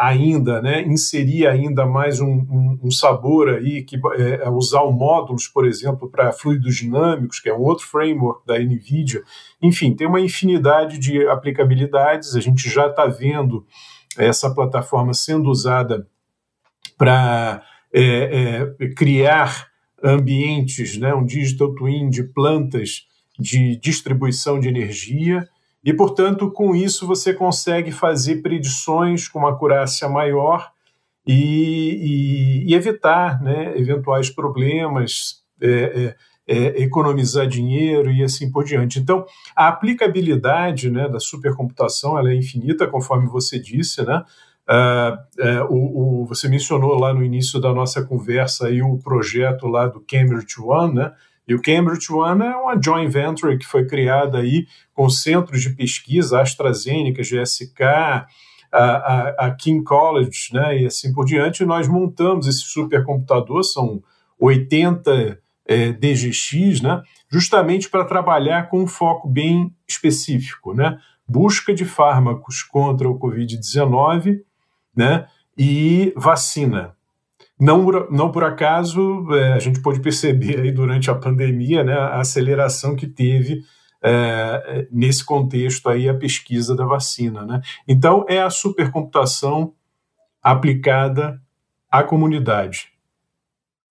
ainda 0.00 0.60
né, 0.60 0.82
inserir 0.82 1.46
ainda 1.46 1.86
mais 1.86 2.20
um, 2.20 2.76
um 2.82 2.90
sabor 2.90 3.48
aí, 3.48 3.84
que 3.84 3.96
é, 4.16 4.50
usar 4.50 4.82
o 4.82 4.90
módulos, 4.90 5.46
por 5.46 5.64
exemplo, 5.64 6.10
para 6.10 6.32
fluidos 6.32 6.74
dinâmicos, 6.74 7.38
que 7.38 7.48
é 7.48 7.54
um 7.54 7.62
outro 7.62 7.86
framework 7.86 8.44
da 8.44 8.58
NVIDIA. 8.58 9.22
Enfim, 9.62 9.94
tem 9.94 10.08
uma 10.08 10.20
infinidade 10.20 10.98
de 10.98 11.24
aplicabilidades, 11.28 12.34
a 12.34 12.40
gente 12.40 12.68
já 12.68 12.88
está 12.88 13.06
vendo 13.06 13.64
essa 14.18 14.52
plataforma 14.52 15.14
sendo 15.14 15.48
usada 15.48 16.08
para 16.98 17.62
é, 17.94 18.74
é, 18.80 18.88
criar 18.94 19.68
ambientes, 20.02 20.98
né, 20.98 21.14
um 21.14 21.24
digital 21.24 21.74
twin 21.74 22.10
de 22.10 22.24
plantas 22.24 23.06
de 23.38 23.76
distribuição 23.76 24.58
de 24.58 24.68
energia, 24.68 25.48
e, 25.84 25.92
portanto, 25.92 26.50
com 26.50 26.74
isso 26.74 27.06
você 27.06 27.32
consegue 27.32 27.92
fazer 27.92 28.42
predições 28.42 29.28
com 29.28 29.40
uma 29.40 29.50
acurácia 29.50 30.08
maior 30.08 30.70
e, 31.26 32.64
e, 32.64 32.70
e 32.70 32.74
evitar 32.74 33.42
né, 33.42 33.78
eventuais 33.78 34.30
problemas, 34.30 35.42
é, 35.60 35.68
é, 35.68 36.16
é, 36.46 36.82
economizar 36.82 37.46
dinheiro 37.46 38.10
e 38.10 38.22
assim 38.22 38.50
por 38.50 38.64
diante. 38.64 38.98
Então, 38.98 39.26
a 39.54 39.68
aplicabilidade 39.68 40.90
né, 40.90 41.08
da 41.08 41.20
supercomputação 41.20 42.18
ela 42.18 42.30
é 42.30 42.34
infinita, 42.34 42.86
conforme 42.86 43.26
você 43.26 43.58
disse, 43.58 44.02
né? 44.02 44.22
Uh, 44.68 45.12
uh, 45.42 45.64
o, 45.68 46.22
o, 46.22 46.26
você 46.26 46.48
mencionou 46.48 46.98
lá 46.98 47.12
no 47.12 47.22
início 47.22 47.60
da 47.60 47.72
nossa 47.72 48.02
conversa 48.02 48.68
aí 48.68 48.80
o 48.80 48.96
projeto 48.96 49.66
lá 49.66 49.86
do 49.86 50.00
Cambridge 50.00 50.58
One, 50.58 50.94
né? 50.94 51.12
E 51.46 51.54
o 51.54 51.60
Cambridge 51.60 52.10
One 52.10 52.42
é 52.42 52.56
uma 52.56 52.80
joint 52.82 53.10
venture 53.10 53.58
que 53.58 53.66
foi 53.66 53.86
criada 53.86 54.38
aí 54.38 54.66
com 54.94 55.10
centros 55.10 55.60
de 55.60 55.70
pesquisa, 55.70 56.40
AstraZeneca, 56.40 57.22
GSK, 57.22 57.82
a, 57.82 58.26
a, 58.72 59.46
a 59.46 59.54
King 59.54 59.84
College, 59.84 60.48
né? 60.54 60.80
E 60.80 60.86
assim 60.86 61.12
por 61.12 61.26
diante. 61.26 61.62
E 61.62 61.66
nós 61.66 61.86
montamos 61.86 62.46
esse 62.46 62.60
supercomputador, 62.60 63.62
são 63.62 64.02
80 64.40 65.38
é, 65.66 65.92
DGX, 65.92 66.80
né? 66.80 67.02
Justamente 67.30 67.90
para 67.90 68.04
trabalhar 68.04 68.70
com 68.70 68.82
um 68.82 68.86
foco 68.86 69.28
bem 69.28 69.70
específico, 69.86 70.72
né? 70.72 70.98
Busca 71.28 71.74
de 71.74 71.84
fármacos 71.84 72.62
contra 72.62 73.06
o 73.08 73.18
Covid-19 73.18 74.40
né? 74.96 75.26
e 75.56 76.12
vacina. 76.16 76.94
Não, 77.58 77.84
não 78.10 78.32
por 78.32 78.42
acaso, 78.44 79.26
é, 79.32 79.52
a 79.52 79.58
gente 79.58 79.80
pôde 79.80 80.00
perceber 80.00 80.60
aí 80.60 80.72
durante 80.72 81.10
a 81.10 81.14
pandemia 81.14 81.84
né, 81.84 81.94
a 81.94 82.20
aceleração 82.20 82.96
que 82.96 83.06
teve 83.06 83.62
é, 84.02 84.86
nesse 84.90 85.24
contexto 85.24 85.88
aí 85.88 86.08
a 86.08 86.14
pesquisa 86.14 86.74
da 86.74 86.84
vacina. 86.84 87.44
Né? 87.46 87.60
Então, 87.86 88.26
é 88.28 88.42
a 88.42 88.50
supercomputação 88.50 89.72
aplicada 90.42 91.40
à 91.90 92.02
comunidade, 92.02 92.88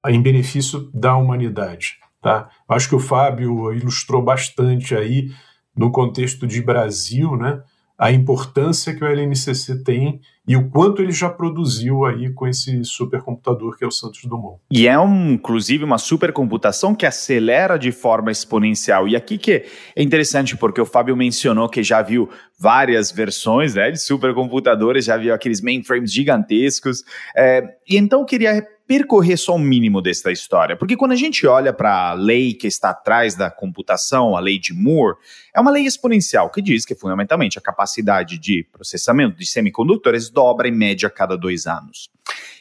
em 0.08 0.22
benefício 0.22 0.92
da 0.94 1.16
humanidade. 1.16 1.98
Tá? 2.22 2.50
Acho 2.70 2.90
que 2.90 2.96
o 2.96 3.00
Fábio 3.00 3.74
ilustrou 3.74 4.22
bastante 4.22 4.94
aí 4.94 5.32
no 5.76 5.92
contexto 5.92 6.46
de 6.46 6.62
Brasil, 6.62 7.36
né? 7.36 7.64
A 7.98 8.12
importância 8.12 8.94
que 8.94 9.04
o 9.04 9.08
LNCC 9.08 9.84
tem 9.84 10.20
e 10.46 10.58
o 10.58 10.70
quanto 10.70 11.02
ele 11.02 11.12
já 11.12 11.30
produziu 11.30 12.04
aí 12.04 12.30
com 12.34 12.46
esse 12.46 12.84
supercomputador 12.84 13.78
que 13.78 13.84
é 13.86 13.88
o 13.88 13.92
Santos 13.92 14.26
Dumont. 14.26 14.60
E 14.70 14.88
é, 14.88 15.00
um, 15.00 15.32
inclusive, 15.32 15.86
uma 15.86 15.98
supercomputação 15.98 16.94
que 16.94 17.06
acelera 17.06 17.78
de 17.78 17.92
forma 17.92 18.30
exponencial. 18.30 19.08
E 19.08 19.16
aqui 19.16 19.38
que 19.38 19.66
é 19.96 20.04
interessante, 20.04 20.58
porque 20.58 20.82
o 20.82 20.86
Fábio 20.86 21.16
mencionou 21.16 21.70
que 21.70 21.82
já 21.82 22.02
viu 22.02 22.30
várias 22.60 23.10
versões 23.10 23.76
né, 23.76 23.92
de 23.92 24.00
supercomputadores, 24.02 25.06
já 25.06 25.16
viu 25.16 25.34
aqueles 25.34 25.62
mainframes 25.62 26.12
gigantescos. 26.12 27.04
É, 27.36 27.64
e 27.88 27.96
então 27.96 28.20
eu 28.20 28.26
queria 28.26 28.68
percorrer 28.88 29.38
só 29.38 29.56
o 29.56 29.60
mínimo 29.60 30.02
dessa 30.02 30.32
história. 30.32 30.76
Porque 30.76 30.98
quando 30.98 31.14
a 31.14 31.18
gente 31.18 31.48
olha 31.48 31.74
para 31.74 32.10
a 32.10 32.14
lei 32.14 32.54
que 32.54 32.68
está 32.68 32.90
atrás 32.90 33.36
da 33.36 33.50
computação, 33.50 34.36
a 34.36 34.40
lei 34.40 34.60
de 34.60 34.74
Moore, 34.74 35.18
é 35.56 35.60
uma 35.62 35.72
lei 35.72 35.86
exponencial 35.86 36.50
que 36.50 36.62
diz 36.62 36.86
que, 36.86 36.96
fundamentalmente, 36.96 37.58
a 37.58 37.62
capacidade 37.62 38.38
de 38.38 38.68
processamento 38.72 39.38
de 39.38 39.46
semicondutores 39.46 40.30
dobra 40.30 40.68
em 40.68 40.72
média 40.72 41.08
a 41.08 41.12
cada 41.12 41.38
dois 41.38 41.66
anos. 41.66 42.10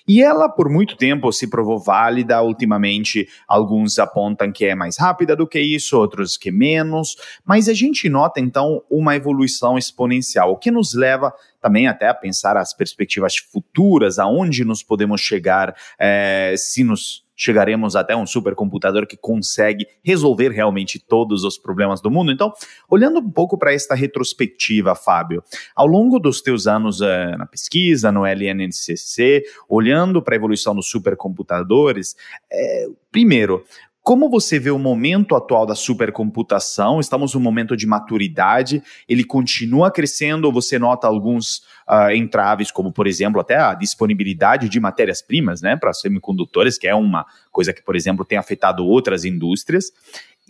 E 0.07 0.21
ela, 0.21 0.49
por 0.49 0.69
muito 0.69 0.97
tempo, 0.97 1.33
se 1.33 1.49
provou 1.49 1.79
válida. 1.79 2.43
Ultimamente, 2.43 3.29
alguns 3.47 3.99
apontam 3.99 4.51
que 4.51 4.65
é 4.65 4.75
mais 4.75 4.99
rápida 4.99 5.37
do 5.37 5.47
que 5.47 5.61
isso, 5.61 5.97
outros 5.97 6.37
que 6.37 6.51
menos. 6.51 7.17
Mas 7.45 7.69
a 7.69 7.75
gente 7.75 8.09
nota, 8.09 8.41
então, 8.41 8.83
uma 8.91 9.15
evolução 9.15 9.79
exponencial, 9.79 10.53
o 10.53 10.57
que 10.57 10.71
nos 10.71 10.95
leva 10.95 11.33
também 11.63 11.87
até 11.87 12.09
a 12.09 12.15
pensar 12.15 12.57
as 12.57 12.75
perspectivas 12.75 13.37
futuras, 13.37 14.19
aonde 14.19 14.65
nos 14.65 14.83
podemos 14.83 15.21
chegar, 15.21 15.75
é, 15.99 16.55
se 16.59 16.83
nos 16.83 17.23
chegaremos 17.35 17.97
até 17.97 18.15
um 18.15 18.27
supercomputador 18.27 19.07
que 19.07 19.17
consegue 19.17 19.87
resolver 20.05 20.51
realmente 20.51 20.99
todos 20.99 21.45
os 21.45 21.57
problemas 21.59 22.01
do 22.01 22.11
mundo. 22.11 22.31
Então, 22.31 22.53
olhando 22.89 23.21
um 23.21 23.31
pouco 23.31 23.57
para 23.57 23.73
esta 23.73 23.95
retrospectiva, 23.95 24.95
Fábio, 24.95 25.43
ao 25.75 25.87
longo 25.87 26.19
dos 26.19 26.41
teus 26.41 26.67
anos 26.67 27.01
uh, 27.01 27.37
na 27.39 27.47
pesquisa, 27.47 28.13
no 28.13 28.27
LNCC, 28.27 29.45
olhando 29.69 30.23
para 30.23 30.35
a 30.35 30.37
evolução 30.37 30.75
dos 30.75 30.91
supercomputadores, 30.91 32.15
é, 32.51 32.87
primeiro, 33.11 33.65
como 34.03 34.29
você 34.29 34.59
vê 34.59 34.71
o 34.71 34.79
momento 34.79 35.37
atual 35.37 35.65
da 35.65 35.77
supercomputação? 35.77 36.99
Estamos 36.99 37.35
num 37.35 37.41
momento 37.41 37.77
de 37.77 37.87
maturidade, 37.87 38.83
ele 39.09 39.23
continua 39.23 39.93
crescendo 39.93 40.51
você 40.51 40.79
nota 40.79 41.07
alguns 41.07 41.59
uh, 41.89 42.11
entraves, 42.13 42.73
como 42.73 42.93
por 42.93 43.07
exemplo 43.07 43.41
até 43.41 43.57
a 43.57 43.75
disponibilidade 43.75 44.69
de 44.69 44.81
matérias-primas 44.81 45.63
né, 45.63 45.77
para 45.77 45.93
semicondutores, 45.93 46.77
que 46.77 46.89
é 46.89 46.95
uma 46.95 47.25
coisa 47.53 47.73
que, 47.73 47.83
por 47.83 47.95
exemplo, 47.95 48.25
tem 48.25 48.39
afetado 48.39 48.85
outras 48.85 49.25
indústrias? 49.25 49.93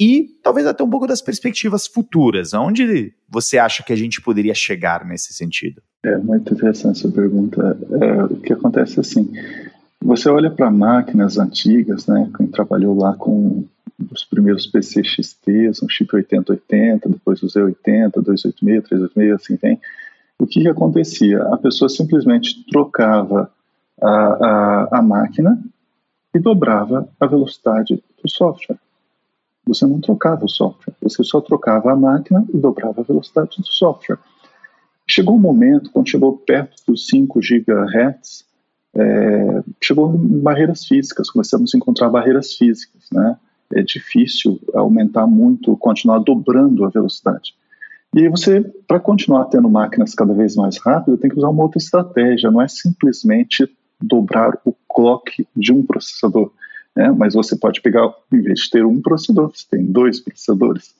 E 0.01 0.29
talvez 0.43 0.67
até 0.67 0.83
um 0.83 0.89
pouco 0.89 1.07
das 1.07 1.21
perspectivas 1.21 1.87
futuras. 1.87 2.55
Aonde 2.55 3.13
você 3.29 3.59
acha 3.59 3.83
que 3.83 3.93
a 3.93 3.97
gente 3.97 4.23
poderia 4.23 4.55
chegar 4.55 5.05
nesse 5.05 5.35
sentido? 5.35 5.83
É 6.03 6.17
muito 6.17 6.55
interessante 6.55 7.01
essa 7.01 7.13
pergunta. 7.13 7.79
É, 8.01 8.25
o 8.25 8.37
que 8.37 8.53
acontece 8.53 8.99
é 8.99 9.01
assim, 9.01 9.31
você 10.03 10.29
olha 10.29 10.51
para 10.51 10.71
máquinas 10.71 11.39
antigas, 11.39 12.07
né? 12.07 12.31
Quem 12.37 12.47
trabalhou 12.49 12.97
lá 12.97 13.15
com 13.15 13.65
os 14.11 14.25
primeiros 14.25 14.67
PC 14.67 15.05
XT, 15.05 15.71
um 15.83 15.89
chip 15.89 16.15
8080, 16.15 17.09
depois 17.09 17.43
o 17.43 17.47
Z80, 17.47 18.21
286, 18.21 18.85
386, 18.85 19.33
assim 19.33 19.57
vem. 19.57 19.81
O 20.39 20.47
que, 20.47 20.63
que 20.63 20.69
acontecia? 20.69 21.43
A 21.45 21.57
pessoa 21.57 21.89
simplesmente 21.89 22.65
trocava 22.67 23.51
a, 24.01 24.09
a, 24.11 24.99
a 24.99 25.03
máquina 25.03 25.63
e 26.35 26.39
dobrava 26.41 27.09
a 27.21 27.27
velocidade 27.27 27.95
do 27.95 28.29
software. 28.29 28.79
Você 29.65 29.87
não 29.87 30.01
trocava 30.01 30.45
o 30.45 30.49
software, 30.49 30.95
você 31.01 31.23
só 31.23 31.41
trocava 31.41 31.93
a 31.93 31.97
máquina 31.97 32.45
e 32.53 32.57
dobrava 32.57 33.03
a 33.03 33.05
velocidade 33.05 33.59
do 33.59 33.67
software. 33.67 34.19
Chegou 35.07 35.37
um 35.37 35.41
momento, 35.41 35.91
quando 35.93 36.09
chegou 36.09 36.37
perto 36.37 36.83
dos 36.89 37.07
5 37.07 37.39
GHz, 37.39 38.45
é, 38.95 39.63
chegou 39.81 40.09
barreiras 40.09 40.85
físicas, 40.85 41.31
começamos 41.31 41.75
a 41.75 41.79
encontrar 41.79 42.11
barreiras 42.11 42.55
físicas, 42.55 43.03
né? 43.13 43.37
É 43.75 43.83
difícil 43.83 44.61
aumentar 44.75 45.27
muito, 45.27 45.77
continuar 45.79 46.19
dobrando 46.19 46.85
a 46.85 46.91
velocidade. 46.91 47.55
E 48.15 48.21
aí 48.21 48.29
você, 48.29 48.61
para 48.87 49.01
continuar 49.01 49.47
tendo 49.47 49.71
máquinas 49.71 50.15
cada 50.15 50.35
vez 50.35 50.55
mais 50.55 50.77
rápidas, 50.77 51.19
tem 51.19 51.31
que 51.31 51.39
usar 51.39 51.49
uma 51.49 51.63
outra 51.63 51.79
estratégia, 51.79 52.51
não 52.51 52.61
é 52.61 52.69
simplesmente 52.69 53.67
dobrar 54.01 54.59
o 54.67 54.75
clock 54.87 55.47
de 55.57 55.73
um 55.73 55.83
processador, 55.83 56.53
né? 56.95 57.11
mas 57.11 57.33
você 57.33 57.57
pode 57.57 57.81
pegar, 57.81 58.13
em 58.31 58.43
vez 58.43 58.61
de 58.61 58.71
ter 58.71 58.85
um 58.85 59.01
processador, 59.01 59.51
você 59.51 59.65
tem 59.71 59.87
dois 59.87 60.21
processadores. 60.21 60.95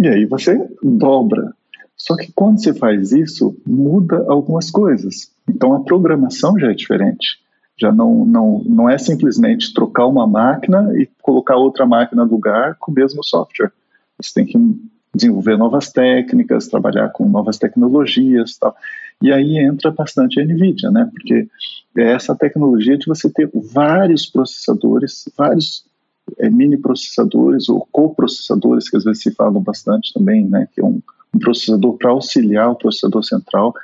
E 0.00 0.06
aí 0.06 0.24
você 0.26 0.64
dobra. 0.82 1.52
Só 1.96 2.14
que 2.16 2.30
quando 2.32 2.62
você 2.62 2.74
faz 2.74 3.12
isso, 3.12 3.56
muda 3.66 4.24
algumas 4.28 4.70
coisas. 4.70 5.30
Então 5.48 5.74
a 5.74 5.80
programação 5.80 6.58
já 6.58 6.70
é 6.70 6.74
diferente. 6.74 7.40
Já 7.78 7.92
não, 7.92 8.24
não, 8.24 8.62
não 8.64 8.90
é 8.90 8.96
simplesmente 8.96 9.72
trocar 9.72 10.06
uma 10.06 10.26
máquina 10.26 10.92
e 10.96 11.08
colocar 11.20 11.56
outra 11.56 11.86
máquina 11.86 12.24
no 12.24 12.30
lugar 12.30 12.76
com 12.78 12.90
o 12.90 12.94
mesmo 12.94 13.22
software. 13.24 13.72
Você 14.20 14.32
tem 14.34 14.46
que 14.46 14.58
desenvolver 15.14 15.56
novas 15.56 15.90
técnicas, 15.90 16.68
trabalhar 16.68 17.08
com 17.10 17.28
novas 17.28 17.58
tecnologias 17.58 18.56
tal. 18.58 18.76
E 19.20 19.32
aí 19.32 19.58
entra 19.58 19.90
bastante 19.90 20.40
a 20.40 20.44
NVIDIA, 20.44 20.90
né? 20.90 21.08
Porque 21.10 21.48
é 21.96 22.12
essa 22.12 22.34
tecnologia 22.34 22.98
de 22.98 23.06
você 23.06 23.30
ter 23.30 23.50
vários 23.54 24.26
processadores, 24.26 25.24
vários 25.36 25.84
é, 26.38 26.50
mini 26.50 26.76
processadores 26.76 27.68
ou 27.68 27.86
coprocessadores, 27.90 28.90
que 28.90 28.96
às 28.96 29.04
vezes 29.04 29.22
se 29.22 29.34
falam 29.34 29.62
bastante 29.62 30.12
também, 30.12 30.46
né? 30.46 30.68
Que 30.74 30.80
é 30.80 30.84
um, 30.84 31.00
um 31.36 31.38
processador 31.38 31.96
para 31.96 32.10
auxiliar 32.10 32.70
o 32.70 32.76
processador 32.76 33.22
central 33.22 33.74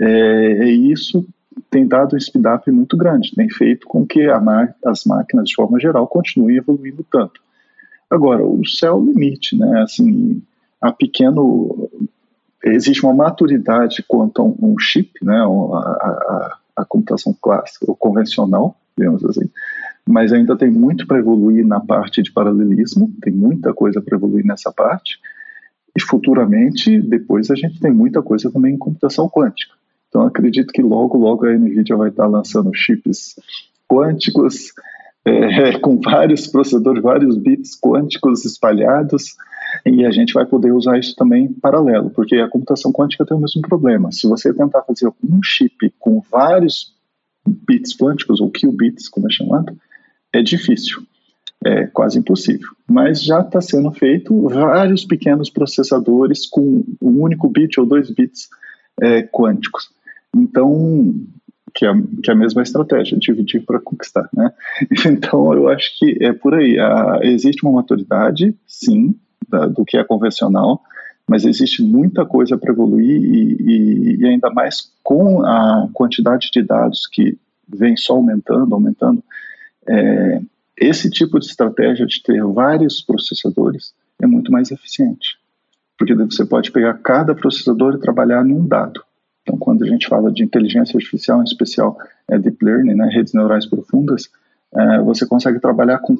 é, 0.00 0.64
isso 0.70 1.26
tem 1.70 1.86
dado 1.86 2.14
um 2.14 2.20
speed-up 2.20 2.70
muito 2.70 2.96
grande, 2.96 3.34
tem 3.34 3.50
feito 3.50 3.86
com 3.86 4.06
que 4.06 4.28
as 4.28 5.04
máquinas, 5.04 5.48
de 5.48 5.54
forma 5.54 5.80
geral, 5.80 6.06
continuem 6.06 6.56
evoluindo 6.56 7.04
tanto. 7.10 7.40
Agora, 8.08 8.44
o 8.44 8.64
céu 8.64 8.94
é 8.94 9.00
o 9.00 9.04
limite, 9.04 9.56
né? 9.56 9.82
Assim, 9.82 10.40
a 10.80 10.92
pequeno 10.92 11.90
existe 12.64 13.04
uma 13.04 13.12
maturidade 13.12 14.04
quanto 14.06 14.40
a 14.40 14.44
um, 14.44 14.56
um 14.62 14.78
chip, 14.78 15.12
né? 15.22 15.36
A, 15.36 15.78
a, 15.78 16.58
a, 16.76 16.84
computação 16.84 17.34
clássica 17.40 17.86
ou 17.88 17.96
convencional, 17.96 18.76
digamos 18.96 19.24
assim, 19.24 19.50
mas 20.06 20.32
ainda 20.32 20.56
tem 20.56 20.70
muito 20.70 21.06
para 21.06 21.18
evoluir 21.18 21.66
na 21.66 21.80
parte 21.80 22.22
de 22.22 22.32
paralelismo, 22.32 23.12
tem 23.20 23.32
muita 23.32 23.74
coisa 23.74 24.00
para 24.00 24.16
evoluir 24.16 24.46
nessa 24.46 24.72
parte. 24.72 25.18
E 25.96 26.02
futuramente, 26.02 27.00
depois 27.00 27.50
a 27.50 27.54
gente 27.54 27.80
tem 27.80 27.92
muita 27.92 28.22
coisa 28.22 28.50
também 28.50 28.74
em 28.74 28.78
computação 28.78 29.28
quântica. 29.28 29.74
Então, 30.08 30.22
acredito 30.22 30.72
que 30.72 30.82
logo, 30.82 31.18
logo 31.18 31.46
a 31.46 31.52
NVIDIA 31.52 31.96
vai 31.96 32.08
estar 32.08 32.26
lançando 32.26 32.70
chips 32.74 33.38
quânticos 33.88 34.72
é, 35.24 35.78
com 35.78 36.00
vários 36.00 36.46
processadores, 36.46 37.02
vários 37.02 37.36
bits 37.36 37.78
quânticos 37.78 38.44
espalhados, 38.44 39.36
e 39.84 40.04
a 40.06 40.10
gente 40.10 40.32
vai 40.32 40.46
poder 40.46 40.72
usar 40.72 40.98
isso 40.98 41.14
também 41.14 41.44
em 41.44 41.52
paralelo, 41.52 42.10
porque 42.10 42.36
a 42.36 42.48
computação 42.48 42.90
quântica 42.90 43.26
tem 43.26 43.36
o 43.36 43.40
mesmo 43.40 43.60
problema. 43.60 44.10
Se 44.10 44.26
você 44.26 44.52
tentar 44.54 44.82
fazer 44.82 45.08
um 45.22 45.40
chip 45.42 45.92
com 45.98 46.22
vários 46.30 46.94
bits 47.46 47.94
quânticos, 47.94 48.40
ou 48.40 48.50
qubits, 48.50 49.08
como 49.08 49.26
é 49.26 49.30
chamado, 49.30 49.76
é 50.32 50.42
difícil. 50.42 51.02
É 51.64 51.86
quase 51.86 52.18
impossível. 52.18 52.68
Mas 52.88 53.22
já 53.22 53.40
está 53.40 53.60
sendo 53.60 53.90
feito 53.90 54.48
vários 54.48 55.04
pequenos 55.04 55.50
processadores 55.50 56.46
com 56.46 56.84
um 57.02 57.22
único 57.22 57.48
bit 57.48 57.80
ou 57.80 57.86
dois 57.86 58.10
bits 58.10 58.48
é, 59.00 59.22
quânticos. 59.22 59.90
Então, 60.34 61.14
que 61.74 61.86
é, 61.86 61.92
que 62.22 62.30
é 62.30 62.32
a 62.32 62.36
mesma 62.36 62.62
estratégia, 62.62 63.18
dividir 63.18 63.64
para 63.64 63.80
conquistar, 63.80 64.28
né? 64.32 64.52
Então, 65.06 65.52
eu 65.52 65.68
acho 65.68 65.98
que 65.98 66.16
é 66.20 66.32
por 66.32 66.54
aí. 66.54 66.78
A, 66.78 67.20
existe 67.22 67.64
uma 67.64 67.72
maturidade, 67.72 68.54
sim, 68.66 69.14
da, 69.48 69.66
do 69.66 69.84
que 69.84 69.96
é 69.96 70.04
convencional, 70.04 70.82
mas 71.28 71.44
existe 71.44 71.82
muita 71.82 72.24
coisa 72.24 72.56
para 72.56 72.72
evoluir 72.72 73.22
e, 73.22 73.56
e, 73.60 74.16
e, 74.20 74.26
ainda 74.26 74.50
mais 74.50 74.90
com 75.02 75.42
a 75.44 75.88
quantidade 75.92 76.50
de 76.52 76.62
dados 76.62 77.06
que 77.06 77.36
vem 77.68 77.96
só 77.96 78.14
aumentando, 78.14 78.74
aumentando, 78.74 79.22
é, 79.86 80.40
esse 80.80 81.10
tipo 81.10 81.38
de 81.38 81.46
estratégia 81.46 82.06
de 82.06 82.22
ter 82.22 82.42
vários 82.44 83.02
processadores 83.02 83.94
é 84.20 84.26
muito 84.26 84.50
mais 84.52 84.70
eficiente, 84.70 85.38
porque 85.98 86.14
você 86.14 86.44
pode 86.44 86.70
pegar 86.70 86.94
cada 86.94 87.34
processador 87.34 87.94
e 87.94 88.00
trabalhar 88.00 88.44
num 88.44 88.66
dado. 88.66 89.02
Então, 89.42 89.58
quando 89.58 89.82
a 89.84 89.88
gente 89.88 90.06
fala 90.06 90.30
de 90.30 90.44
inteligência 90.44 90.96
artificial, 90.96 91.40
em 91.40 91.44
especial 91.44 91.96
é 92.28 92.38
deep 92.38 92.62
learning, 92.62 92.94
né, 92.94 93.08
redes 93.10 93.32
neurais 93.32 93.66
profundas, 93.66 94.28
é, 94.74 95.00
você 95.00 95.26
consegue 95.26 95.58
trabalhar 95.58 95.98
com, 95.98 96.18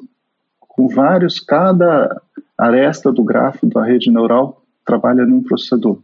com 0.59 0.87
vários, 0.87 1.39
cada 1.39 2.21
aresta 2.57 3.11
do 3.11 3.23
grafo 3.23 3.67
da 3.67 3.85
rede 3.85 4.11
neural 4.11 4.63
trabalha 4.83 5.25
num 5.25 5.43
processador. 5.43 5.99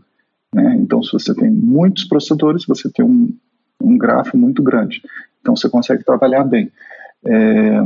Né? 0.54 0.76
Então, 0.80 1.02
se 1.02 1.12
você 1.12 1.34
tem 1.34 1.50
muitos 1.50 2.06
processadores, 2.06 2.66
você 2.66 2.90
tem 2.90 3.04
um, 3.04 3.36
um 3.82 3.98
grafo 3.98 4.38
muito 4.38 4.62
grande. 4.62 5.02
Então, 5.42 5.56
você 5.56 5.68
consegue 5.68 6.04
trabalhar 6.04 6.44
bem. 6.44 6.72
É, 7.26 7.82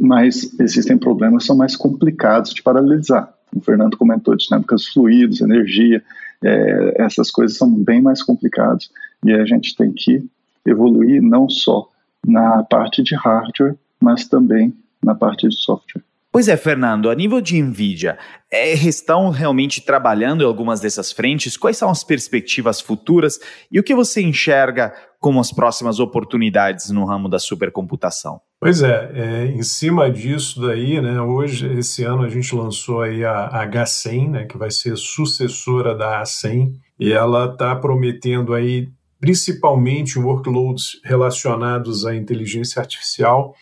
mas 0.00 0.58
existem 0.60 0.98
problemas 0.98 1.42
que 1.42 1.46
são 1.46 1.56
mais 1.56 1.76
complicados 1.76 2.52
de 2.52 2.62
paralisar. 2.62 3.32
O 3.54 3.60
Fernando 3.60 3.96
comentou 3.96 4.36
dinâmicas 4.36 4.86
fluidos, 4.86 5.40
energia, 5.40 6.02
é, 6.42 7.02
essas 7.02 7.30
coisas 7.30 7.56
são 7.56 7.70
bem 7.72 8.02
mais 8.02 8.22
complicadas 8.22 8.90
e 9.24 9.32
a 9.32 9.44
gente 9.44 9.74
tem 9.76 9.92
que 9.92 10.24
evoluir 10.66 11.22
não 11.22 11.48
só 11.48 11.88
na 12.26 12.62
parte 12.64 13.02
de 13.02 13.14
hardware, 13.14 13.76
mas 14.00 14.26
também 14.26 14.74
na 15.02 15.14
parte 15.14 15.48
de 15.48 15.56
software. 15.56 16.02
Pois 16.34 16.48
é, 16.48 16.56
Fernando, 16.56 17.10
a 17.10 17.14
nível 17.14 17.40
de 17.40 17.62
Nvidia, 17.62 18.18
é, 18.50 18.72
estão 18.72 19.30
realmente 19.30 19.80
trabalhando 19.80 20.42
em 20.42 20.44
algumas 20.44 20.80
dessas 20.80 21.12
frentes? 21.12 21.56
Quais 21.56 21.76
são 21.76 21.88
as 21.88 22.02
perspectivas 22.02 22.80
futuras 22.80 23.38
e 23.70 23.78
o 23.78 23.84
que 23.84 23.94
você 23.94 24.20
enxerga 24.20 24.92
como 25.20 25.38
as 25.38 25.52
próximas 25.52 26.00
oportunidades 26.00 26.90
no 26.90 27.04
ramo 27.04 27.28
da 27.28 27.38
supercomputação? 27.38 28.40
Pois 28.60 28.82
é, 28.82 29.12
é 29.14 29.46
em 29.46 29.62
cima 29.62 30.10
disso 30.10 30.60
daí, 30.60 31.00
né, 31.00 31.20
hoje, 31.20 31.72
esse 31.78 32.02
ano, 32.02 32.24
a 32.24 32.28
gente 32.28 32.52
lançou 32.52 33.02
aí 33.02 33.24
a 33.24 33.50
H100, 33.68 34.30
né, 34.30 34.44
que 34.44 34.58
vai 34.58 34.72
ser 34.72 34.96
sucessora 34.96 35.94
da 35.94 36.20
A100, 36.20 36.72
e 36.98 37.12
ela 37.12 37.44
está 37.44 37.76
prometendo 37.76 38.54
aí 38.54 38.88
principalmente 39.20 40.18
workloads 40.18 41.00
relacionados 41.04 42.04
à 42.04 42.12
inteligência 42.12 42.80
artificial, 42.80 43.54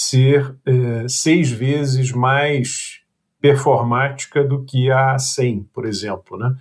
ser 0.00 0.54
é, 0.64 1.08
seis 1.08 1.50
vezes 1.50 2.12
mais 2.12 3.00
performática 3.40 4.44
do 4.44 4.64
que 4.64 4.88
a 4.92 5.18
100, 5.18 5.64
por 5.74 5.84
exemplo, 5.84 6.38
né? 6.38 6.54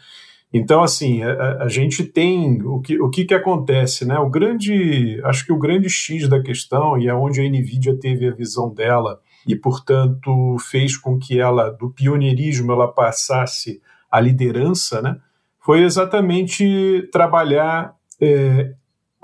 Então, 0.51 0.81
assim, 0.81 1.21
a, 1.21 1.63
a, 1.63 1.69
gente 1.69 2.03
tem 2.03 2.63
o 2.63 2.81
que, 2.81 2.99
o 2.99 3.11
que, 3.11 3.25
que 3.25 3.35
acontece, 3.35 4.05
né? 4.05 4.17
O 4.17 4.27
grande, 4.27 5.21
acho 5.23 5.45
que 5.45 5.53
o 5.53 5.59
grande 5.59 5.87
X 5.87 6.27
da 6.27 6.41
questão 6.41 6.97
e 6.97 7.07
é 7.07 7.13
onde 7.13 7.39
a 7.39 7.47
Nvidia 7.47 7.95
teve 7.99 8.27
a 8.27 8.33
visão 8.33 8.73
dela 8.73 9.19
e, 9.45 9.55
portanto, 9.55 10.57
fez 10.59 10.97
com 10.97 11.19
que 11.19 11.39
ela 11.39 11.69
do 11.69 11.91
pioneirismo 11.91 12.71
ela 12.71 12.87
passasse 12.87 13.79
à 14.11 14.19
liderança, 14.19 14.99
né? 14.99 15.15
Foi 15.59 15.83
exatamente 15.83 17.07
trabalhar 17.11 17.93
é, 18.19 18.73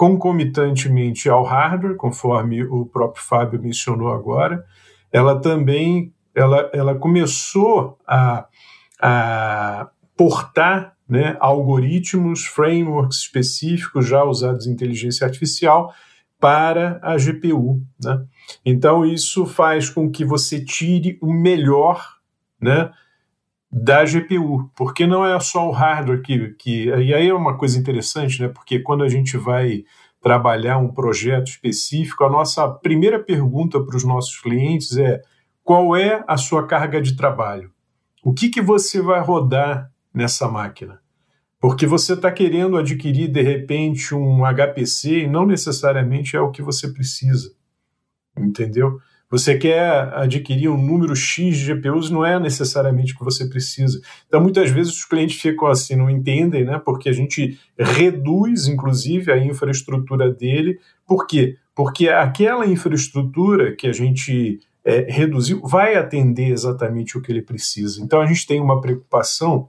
concomitantemente 0.03 1.29
ao 1.29 1.45
hardware, 1.45 1.95
conforme 1.95 2.61
o 2.65 2.85
próprio 2.85 3.23
Fábio 3.23 3.61
mencionou 3.61 4.11
agora, 4.11 4.65
ela 5.13 5.39
também 5.39 6.13
ela, 6.35 6.69
ela 6.73 6.95
começou 6.95 7.97
a, 8.05 8.45
a 9.01 9.89
portar 10.17 10.97
né, 11.07 11.37
algoritmos, 11.39 12.43
frameworks 12.43 13.19
específicos 13.19 14.05
já 14.05 14.25
usados 14.25 14.67
em 14.67 14.71
inteligência 14.71 15.25
artificial 15.25 15.93
para 16.37 16.99
a 17.01 17.15
GPU. 17.15 17.81
Né? 18.03 18.25
Então, 18.65 19.05
isso 19.05 19.45
faz 19.45 19.89
com 19.89 20.11
que 20.11 20.25
você 20.25 20.61
tire 20.61 21.17
o 21.21 21.31
melhor 21.31 22.05
né, 22.59 22.91
da 23.75 24.05
GPU, 24.05 24.69
porque 24.75 25.07
não 25.07 25.25
é 25.25 25.39
só 25.39 25.67
o 25.67 25.71
hardware 25.71 26.21
que, 26.21 26.49
que. 26.59 26.85
E 26.89 27.11
aí 27.11 27.27
é 27.27 27.33
uma 27.33 27.57
coisa 27.57 27.79
interessante, 27.79 28.39
né? 28.39 28.47
Porque 28.47 28.79
quando 28.79 29.03
a 29.03 29.09
gente 29.09 29.35
vai 29.35 29.83
trabalhar 30.21 30.77
um 30.77 30.93
projeto 30.93 31.47
específico, 31.47 32.23
a 32.23 32.29
nossa 32.29 32.69
primeira 32.69 33.19
pergunta 33.19 33.83
para 33.83 33.97
os 33.97 34.03
nossos 34.03 34.39
clientes 34.39 34.95
é: 34.95 35.19
qual 35.63 35.95
é 35.95 36.23
a 36.27 36.37
sua 36.37 36.67
carga 36.67 37.01
de 37.01 37.15
trabalho? 37.15 37.71
O 38.23 38.31
que, 38.31 38.47
que 38.49 38.61
você 38.61 39.01
vai 39.01 39.19
rodar 39.21 39.91
nessa 40.13 40.47
máquina? 40.47 41.01
Porque 41.59 41.87
você 41.87 42.13
está 42.13 42.31
querendo 42.31 42.77
adquirir, 42.77 43.27
de 43.29 43.41
repente, 43.41 44.13
um 44.13 44.43
HPC 44.43 45.23
e 45.23 45.27
não 45.27 45.47
necessariamente 45.47 46.35
é 46.35 46.39
o 46.39 46.51
que 46.51 46.61
você 46.61 46.93
precisa. 46.93 47.51
Entendeu? 48.37 48.99
Você 49.33 49.57
quer 49.57 50.13
adquirir 50.13 50.69
um 50.69 50.77
número 50.77 51.15
X 51.15 51.57
de 51.57 51.65
GPUs, 51.65 52.11
não 52.11 52.23
é 52.23 52.39
necessariamente 52.39 53.15
o 53.15 53.17
que 53.17 53.23
você 53.23 53.49
precisa. 53.49 53.99
Então, 54.27 54.39
muitas 54.39 54.69
vezes 54.69 54.93
os 54.93 55.05
clientes 55.05 55.41
ficam 55.41 55.67
assim, 55.67 55.95
não 55.95 56.07
entendem, 56.07 56.63
né? 56.63 56.77
Porque 56.77 57.09
a 57.09 57.11
gente 57.11 57.59
reduz, 57.75 58.67
inclusive, 58.67 59.31
a 59.31 59.43
infraestrutura 59.43 60.31
dele. 60.31 60.77
Por 61.07 61.25
quê? 61.25 61.57
Porque 61.73 62.09
aquela 62.09 62.67
infraestrutura 62.67 63.75
que 63.75 63.87
a 63.87 63.91
gente 63.91 64.59
é, 64.85 65.07
reduziu 65.09 65.63
vai 65.63 65.95
atender 65.95 66.51
exatamente 66.51 67.17
o 67.17 67.21
que 67.23 67.31
ele 67.31 67.41
precisa. 67.41 68.03
Então, 68.03 68.21
a 68.21 68.27
gente 68.27 68.45
tem 68.45 68.61
uma 68.61 68.79
preocupação 68.81 69.67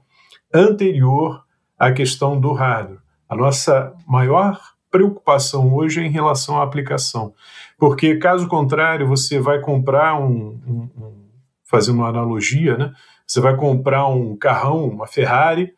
anterior 0.53 1.43
à 1.75 1.91
questão 1.91 2.39
do 2.39 2.53
hardware. 2.53 2.99
A 3.27 3.35
nossa 3.35 3.95
maior 4.07 4.61
preocupação 4.91 5.73
hoje 5.73 6.01
é 6.01 6.03
em 6.05 6.11
relação 6.11 6.61
à 6.61 6.63
aplicação. 6.63 7.33
Porque, 7.77 8.15
caso 8.17 8.47
contrário, 8.47 9.07
você 9.07 9.39
vai 9.39 9.59
comprar 9.59 10.19
um, 10.19 10.59
um, 10.65 10.89
um, 10.97 11.29
fazendo 11.63 11.97
uma 11.97 12.09
analogia, 12.09 12.77
né? 12.77 12.93
Você 13.27 13.41
vai 13.41 13.55
comprar 13.55 14.07
um 14.07 14.35
carrão, 14.37 14.87
uma 14.87 15.07
Ferrari, 15.07 15.73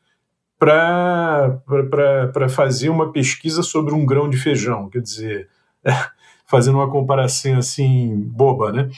para 0.60 2.50
fazer 2.50 2.90
uma 2.90 3.12
pesquisa 3.12 3.64
sobre 3.64 3.94
um 3.94 4.06
grão 4.06 4.30
de 4.30 4.38
feijão. 4.38 4.90
Quer 4.90 5.02
dizer, 5.02 5.50
fazendo 6.46 6.76
uma 6.76 6.90
comparação 6.90 7.58
assim 7.58 8.16
boba, 8.16 8.72
né? 8.72 8.90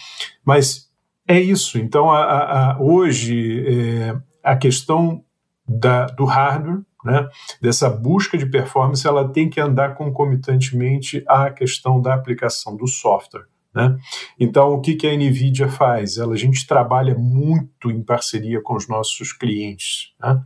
Mas 0.43 0.89
é 1.27 1.39
isso. 1.39 1.77
Então, 1.77 2.11
a, 2.11 2.23
a, 2.23 2.71
a 2.71 2.81
hoje, 2.81 3.65
é, 3.67 4.17
a 4.43 4.55
questão 4.55 5.23
da, 5.67 6.07
do 6.07 6.25
hardware 6.25 6.81
né, 7.03 7.27
dessa 7.61 7.89
busca 7.89 8.37
de 8.37 8.45
performance, 8.45 9.07
ela 9.07 9.31
tem 9.31 9.49
que 9.49 9.59
andar 9.59 9.95
concomitantemente 9.95 11.23
à 11.27 11.49
questão 11.49 12.01
da 12.01 12.13
aplicação 12.13 12.75
do 12.75 12.87
software. 12.87 13.45
Né? 13.73 13.97
Então, 14.39 14.73
o 14.73 14.81
que, 14.81 14.95
que 14.95 15.07
a 15.07 15.15
NVIDIA 15.15 15.69
faz? 15.69 16.17
Ela, 16.17 16.33
a 16.33 16.37
gente 16.37 16.65
trabalha 16.65 17.15
muito 17.15 17.91
em 17.91 18.03
parceria 18.03 18.61
com 18.61 18.75
os 18.75 18.87
nossos 18.87 19.31
clientes. 19.31 20.13
Né? 20.19 20.41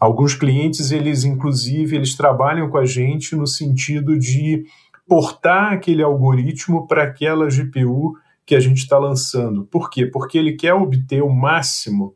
Alguns 0.00 0.34
clientes, 0.34 0.90
eles 0.90 1.24
inclusive, 1.24 1.94
eles 1.94 2.16
trabalham 2.16 2.68
com 2.70 2.78
a 2.78 2.86
gente 2.86 3.36
no 3.36 3.46
sentido 3.46 4.18
de 4.18 4.64
portar 5.06 5.72
aquele 5.74 6.02
algoritmo 6.02 6.86
para 6.86 7.04
aquela 7.04 7.48
GPU 7.48 8.14
que 8.46 8.54
a 8.54 8.60
gente 8.60 8.78
está 8.78 8.98
lançando. 8.98 9.64
Por 9.66 9.90
quê? 9.90 10.06
Porque 10.06 10.38
ele 10.38 10.54
quer 10.54 10.74
obter 10.74 11.22
o 11.22 11.30
máximo 11.30 12.14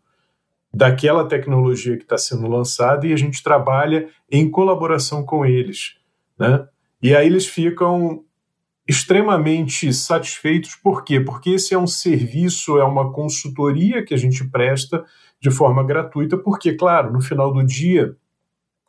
daquela 0.73 1.27
tecnologia 1.27 1.97
que 1.97 2.03
está 2.03 2.19
sendo 2.19 2.47
lançada 2.47 3.07
e 3.07 3.13
a 3.13 3.17
gente 3.17 3.43
trabalha 3.43 4.09
em 4.31 4.51
colaboração 4.51 5.25
com 5.25 5.45
eles. 5.45 5.95
Né? 6.39 6.67
E 7.03 7.15
aí 7.15 7.27
eles 7.27 7.47
ficam 7.47 8.25
extremamente 8.87 9.93
satisfeitos, 9.93 10.75
por 10.75 11.05
quê? 11.05 11.21
Porque 11.21 11.51
esse 11.51 11.75
é 11.75 11.79
um 11.79 11.87
serviço, 11.87 12.79
é 12.79 12.85
uma 12.85 13.13
consultoria 13.13 14.03
que 14.03 14.15
a 14.15 14.17
gente 14.17 14.49
presta 14.49 15.05
de 15.41 15.51
forma 15.51 15.85
gratuita, 15.85 16.39
porque, 16.39 16.73
claro, 16.73 17.13
no 17.13 17.21
final 17.21 17.53
do 17.53 17.63
dia, 17.63 18.17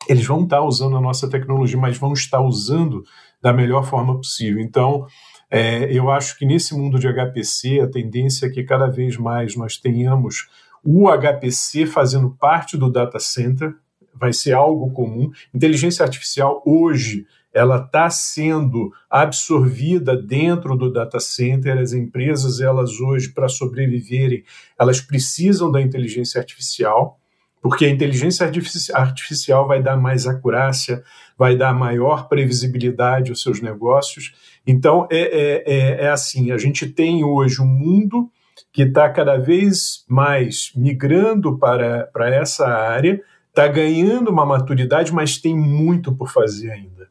eles 0.07 0.25
vão 0.25 0.43
estar 0.43 0.61
usando 0.61 0.95
a 0.95 1.01
nossa 1.01 1.29
tecnologia, 1.29 1.77
mas 1.77 1.97
vão 1.97 2.13
estar 2.13 2.39
usando 2.39 3.03
da 3.41 3.51
melhor 3.51 3.83
forma 3.83 4.15
possível. 4.15 4.61
Então, 4.61 5.05
é, 5.51 5.91
eu 5.91 6.09
acho 6.09 6.37
que 6.37 6.45
nesse 6.45 6.73
mundo 6.73 6.97
de 6.97 7.07
HPC, 7.07 7.81
a 7.81 7.87
tendência 7.87 8.45
é 8.45 8.49
que 8.49 8.63
cada 8.63 8.87
vez 8.87 9.17
mais 9.17 9.55
nós 9.55 9.77
tenhamos 9.77 10.47
o 10.83 11.07
HPC 11.09 11.85
fazendo 11.85 12.29
parte 12.31 12.77
do 12.77 12.91
data 12.91 13.19
center, 13.19 13.75
vai 14.13 14.33
ser 14.33 14.53
algo 14.53 14.91
comum. 14.91 15.31
Inteligência 15.53 16.03
artificial 16.03 16.61
hoje 16.65 17.25
ela 17.53 17.83
está 17.83 18.09
sendo 18.09 18.91
absorvida 19.09 20.15
dentro 20.15 20.75
do 20.75 20.91
data 20.91 21.19
center. 21.19 21.77
As 21.77 21.93
empresas, 21.93 22.61
elas 22.61 22.99
hoje, 22.99 23.29
para 23.29 23.49
sobreviverem, 23.49 24.43
elas 24.77 25.01
precisam 25.01 25.71
da 25.71 25.81
inteligência 25.81 26.39
artificial, 26.39 27.19
porque 27.61 27.85
a 27.85 27.89
inteligência 27.89 28.49
artificial 28.93 29.67
vai 29.67 29.81
dar 29.81 29.97
mais 29.97 30.27
acurácia, 30.27 31.03
vai 31.37 31.57
dar 31.57 31.73
maior 31.73 32.27
previsibilidade 32.27 33.31
aos 33.31 33.41
seus 33.41 33.61
negócios. 33.61 34.33
Então, 34.65 35.07
é, 35.11 35.17
é, 35.17 35.63
é, 35.65 36.05
é 36.05 36.09
assim: 36.09 36.51
a 36.51 36.57
gente 36.57 36.87
tem 36.87 37.23
hoje 37.23 37.61
um 37.61 37.65
mundo 37.65 38.29
que 38.71 38.83
está 38.83 39.09
cada 39.09 39.37
vez 39.37 40.03
mais 40.07 40.71
migrando 40.75 41.57
para, 41.57 42.07
para 42.07 42.33
essa 42.33 42.67
área, 42.67 43.21
está 43.49 43.67
ganhando 43.67 44.29
uma 44.29 44.45
maturidade, 44.45 45.13
mas 45.13 45.37
tem 45.37 45.55
muito 45.55 46.15
por 46.15 46.29
fazer 46.29 46.71
ainda. 46.71 47.09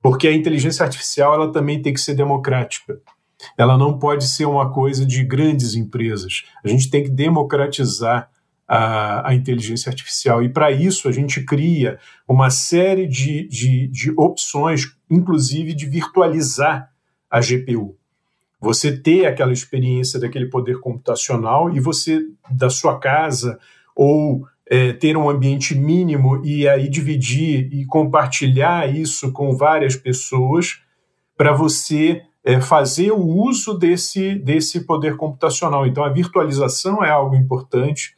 Porque 0.00 0.26
a 0.28 0.32
inteligência 0.32 0.84
artificial 0.84 1.34
ela 1.34 1.52
também 1.52 1.80
tem 1.80 1.94
que 1.94 2.00
ser 2.00 2.14
democrática. 2.14 3.00
Ela 3.56 3.76
não 3.76 3.98
pode 3.98 4.26
ser 4.26 4.44
uma 4.44 4.72
coisa 4.72 5.04
de 5.04 5.24
grandes 5.24 5.74
empresas. 5.74 6.44
A 6.64 6.68
gente 6.68 6.90
tem 6.90 7.02
que 7.02 7.10
democratizar 7.10 8.30
a, 8.66 9.28
a 9.30 9.34
inteligência 9.34 9.90
artificial. 9.90 10.42
E 10.42 10.48
para 10.48 10.70
isso 10.70 11.08
a 11.08 11.12
gente 11.12 11.44
cria 11.44 11.98
uma 12.26 12.50
série 12.50 13.06
de, 13.06 13.48
de, 13.48 13.88
de 13.88 14.12
opções, 14.16 14.82
inclusive 15.10 15.74
de 15.74 15.86
virtualizar 15.86 16.88
a 17.30 17.40
GPU. 17.40 17.96
Você 18.62 18.96
ter 18.96 19.26
aquela 19.26 19.52
experiência 19.52 20.20
daquele 20.20 20.46
poder 20.46 20.78
computacional 20.78 21.74
e 21.74 21.80
você, 21.80 22.20
da 22.48 22.70
sua 22.70 22.96
casa, 22.98 23.58
ou 23.94 24.46
é, 24.70 24.92
ter 24.92 25.16
um 25.16 25.28
ambiente 25.28 25.74
mínimo 25.74 26.40
e 26.44 26.68
aí 26.68 26.88
dividir 26.88 27.68
e 27.72 27.84
compartilhar 27.84 28.88
isso 28.88 29.32
com 29.32 29.56
várias 29.56 29.96
pessoas 29.96 30.80
para 31.36 31.52
você 31.52 32.22
é, 32.44 32.60
fazer 32.60 33.10
o 33.10 33.26
uso 33.26 33.74
desse, 33.74 34.36
desse 34.36 34.86
poder 34.86 35.16
computacional. 35.16 35.84
Então, 35.84 36.04
a 36.04 36.12
virtualização 36.12 37.04
é 37.04 37.10
algo 37.10 37.34
importante. 37.34 38.14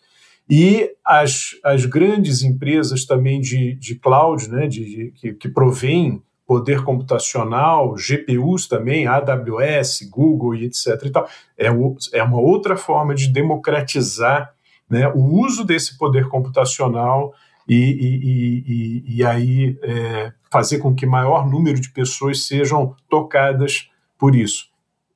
E 0.48 0.90
as, 1.02 1.56
as 1.64 1.86
grandes 1.86 2.42
empresas 2.42 3.06
também 3.06 3.40
de, 3.40 3.74
de 3.76 3.94
cloud, 3.94 4.48
né, 4.50 4.66
de, 4.66 4.84
de 4.84 5.10
que, 5.12 5.32
que 5.32 5.48
provêm 5.48 6.22
poder 6.46 6.82
computacional, 6.84 7.94
GPUs 7.96 8.68
também, 8.68 9.06
AWS, 9.06 10.08
Google 10.10 10.54
e 10.54 10.64
etc. 10.64 11.02
E 11.04 11.10
tal, 11.10 11.28
é, 11.56 11.70
o, 11.70 11.96
é 12.12 12.22
uma 12.22 12.40
outra 12.40 12.76
forma 12.76 13.14
de 13.14 13.28
democratizar 13.28 14.52
né, 14.88 15.08
o 15.08 15.40
uso 15.40 15.64
desse 15.64 15.96
poder 15.96 16.28
computacional 16.28 17.32
e, 17.66 17.76
e, 17.76 18.62
e, 18.66 19.16
e 19.16 19.24
aí 19.24 19.78
é, 19.82 20.32
fazer 20.50 20.78
com 20.78 20.94
que 20.94 21.06
maior 21.06 21.48
número 21.48 21.80
de 21.80 21.90
pessoas 21.90 22.46
sejam 22.46 22.94
tocadas 23.08 23.90
por 24.18 24.34
isso. 24.34 24.66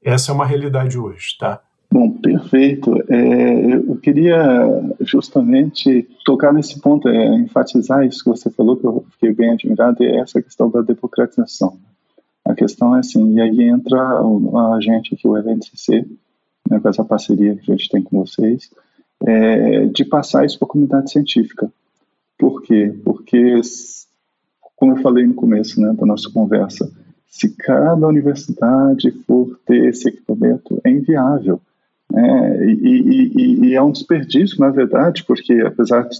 Essa 0.03 0.33
é 0.33 0.35
uma 0.35 0.47
realidade 0.47 0.99
hoje, 0.99 1.37
tá? 1.39 1.61
Bom, 1.91 2.11
perfeito. 2.11 2.95
É, 3.11 3.75
eu 3.75 3.97
queria 3.97 4.37
justamente 5.01 6.07
tocar 6.25 6.53
nesse 6.53 6.79
ponto, 6.81 7.09
é, 7.09 7.35
enfatizar 7.37 8.05
isso 8.05 8.23
que 8.23 8.31
você 8.31 8.51
falou, 8.51 8.77
que 8.77 8.87
eu 8.87 9.05
fiquei 9.13 9.33
bem 9.33 9.51
admirado, 9.51 10.03
é 10.05 10.19
essa 10.19 10.43
questão 10.43 10.71
da 10.71 10.83
democratização. 10.83 11.79
A 12.45 12.55
questão 12.55 12.95
é 12.95 13.01
assim, 13.01 13.35
e 13.35 13.41
aí 13.41 13.63
entra 13.63 14.01
a 14.01 14.79
gente 14.81 15.15
aqui, 15.15 15.27
o 15.27 15.37
LNCC, 15.37 16.07
né, 16.71 16.79
com 16.79 16.89
essa 16.89 17.05
parceria 17.05 17.57
que 17.57 17.73
a 17.73 17.75
gente 17.75 17.89
tem 17.89 18.03
com 18.03 18.25
vocês, 18.25 18.71
é, 19.27 19.87
de 19.87 20.05
passar 20.05 20.45
isso 20.45 20.59
para 20.59 20.67
a 20.67 20.71
comunidade 20.71 21.11
científica. 21.11 21.71
Por 22.39 22.63
quê? 22.63 22.95
Porque, 23.05 23.61
como 24.77 24.93
eu 24.93 25.03
falei 25.03 25.27
no 25.27 25.35
começo 25.35 25.81
né, 25.81 25.93
da 25.93 26.07
nossa 26.07 26.31
conversa, 26.31 26.91
se 27.27 27.51
cada 27.51 28.07
universidade 28.07 29.11
for 29.27 29.59
ter 29.67 29.89
esse 29.89 30.09
equipamento, 30.09 30.81
é 30.85 30.91
inviável. 30.91 31.61
É, 32.15 32.65
e, 32.65 33.33
e, 33.37 33.67
e, 33.67 33.75
é 33.75 33.83
um 33.83 33.93
desperdício, 33.93 34.59
na 34.59 34.71
verdade, 34.71 35.25
porque 35.25 35.53
apesar 35.61 36.09
de, 36.09 36.19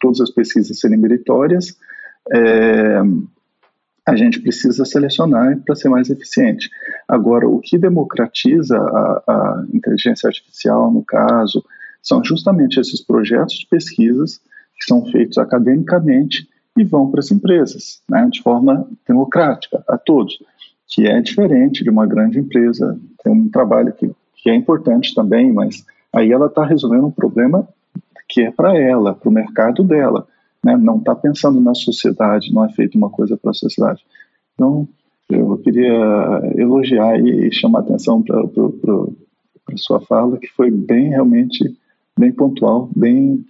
todas 0.00 0.20
as 0.20 0.30
pesquisas 0.30 0.78
serem 0.78 0.98
meritórias, 0.98 1.76
é, 2.32 3.00
a 4.06 4.16
gente 4.16 4.40
precisa 4.40 4.84
selecionar 4.84 5.58
para 5.64 5.74
ser 5.74 5.88
mais 5.88 6.08
eficiente. 6.08 6.70
Agora, 7.06 7.46
o 7.48 7.60
que 7.60 7.76
democratiza 7.76 8.78
a, 8.78 9.22
a, 9.26 9.64
inteligência 9.74 10.28
artificial, 10.28 10.90
no 10.90 11.04
caso, 11.04 11.62
são 12.02 12.24
justamente 12.24 12.80
esses 12.80 13.00
projetos 13.00 13.58
de 13.58 13.66
pesquisas 13.66 14.40
que 14.78 14.86
são 14.86 15.04
feitos 15.06 15.38
academicamente 15.38 16.48
e 16.76 16.84
vão 16.84 17.10
para 17.10 17.20
as 17.20 17.30
empresas, 17.30 18.00
né, 18.08 18.28
de 18.30 18.42
forma 18.42 18.88
democrática, 19.08 19.82
a 19.88 19.98
todos, 19.98 20.38
que 20.86 21.06
é 21.06 21.20
diferente 21.20 21.82
de 21.82 21.90
uma 21.90 22.06
grande 22.06 22.38
empresa, 22.38 22.98
tem 23.24 23.32
um 23.32 23.48
trabalho 23.48 23.92
que 23.92 24.10
que 24.36 24.50
é 24.50 24.54
importante 24.54 25.14
também, 25.14 25.52
mas 25.52 25.84
aí 26.12 26.30
ela 26.30 26.46
está 26.46 26.64
resolvendo 26.64 27.06
um 27.06 27.10
problema 27.10 27.68
que 28.28 28.42
é 28.42 28.50
para 28.50 28.76
ela, 28.76 29.14
para 29.14 29.28
o 29.28 29.32
mercado 29.32 29.82
dela, 29.84 30.26
né? 30.62 30.76
não 30.76 30.98
está 30.98 31.14
pensando 31.14 31.60
na 31.60 31.74
sociedade, 31.74 32.52
não 32.52 32.64
é 32.64 32.68
feito 32.70 32.98
uma 32.98 33.10
coisa 33.10 33.36
para 33.36 33.50
a 33.50 33.54
sociedade. 33.54 34.04
Então, 34.54 34.88
eu 35.28 35.58
queria 35.58 35.92
elogiar 36.56 37.18
e 37.20 37.52
chamar 37.52 37.80
atenção 37.80 38.22
para 38.22 38.40
a 39.72 39.76
sua 39.76 40.00
fala, 40.00 40.38
que 40.38 40.48
foi 40.48 40.70
bem, 40.70 41.08
realmente, 41.08 41.76
bem 42.18 42.32
pontual, 42.32 42.90
bem, 42.94 43.44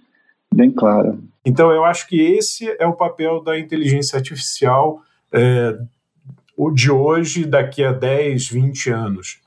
bem 0.53 0.71
clara. 0.71 1.17
Então, 1.45 1.71
eu 1.71 1.85
acho 1.85 2.07
que 2.07 2.19
esse 2.19 2.67
é 2.79 2.85
o 2.85 2.93
papel 2.93 3.41
da 3.43 3.57
inteligência 3.57 4.17
artificial 4.17 5.01
é, 5.31 5.77
de 6.73 6.91
hoje, 6.91 7.45
daqui 7.45 7.83
a 7.83 7.91
10, 7.91 8.49
20 8.49 8.89
anos. 8.89 9.39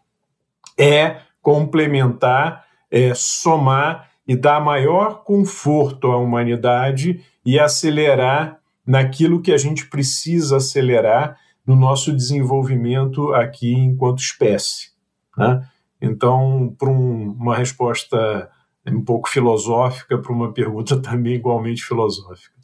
É 0.79 1.17
complementar, 1.43 2.65
é, 2.91 3.13
somar 3.15 4.11
e 4.27 4.37
dar 4.37 4.61
maior 4.61 5.25
conforto 5.25 6.09
à 6.09 6.17
humanidade 6.17 7.25
e 7.45 7.59
acelerar 7.59 8.59
naquilo 8.87 9.41
que 9.41 9.53
a 9.53 9.59
gente 9.59 9.87
precisa 9.87 10.57
acelerar 10.57 11.37
no 11.67 11.77
nosso 11.77 12.13
desenvolvimento 12.13 13.33
aqui 13.35 13.73
enquanto 13.73 14.21
espécie. 14.21 14.91
Né? 15.37 15.67
Então, 16.01 16.75
para 16.79 16.91
um, 16.91 17.31
uma 17.33 17.57
resposta 17.57 18.51
um 18.87 19.05
pouco 19.05 19.29
filosófica, 19.29 20.19
para 20.19 20.33
uma 20.33 20.53
pergunta 20.53 20.97
também 21.01 21.35
igualmente 21.35 21.85
filosófica. 21.85 22.60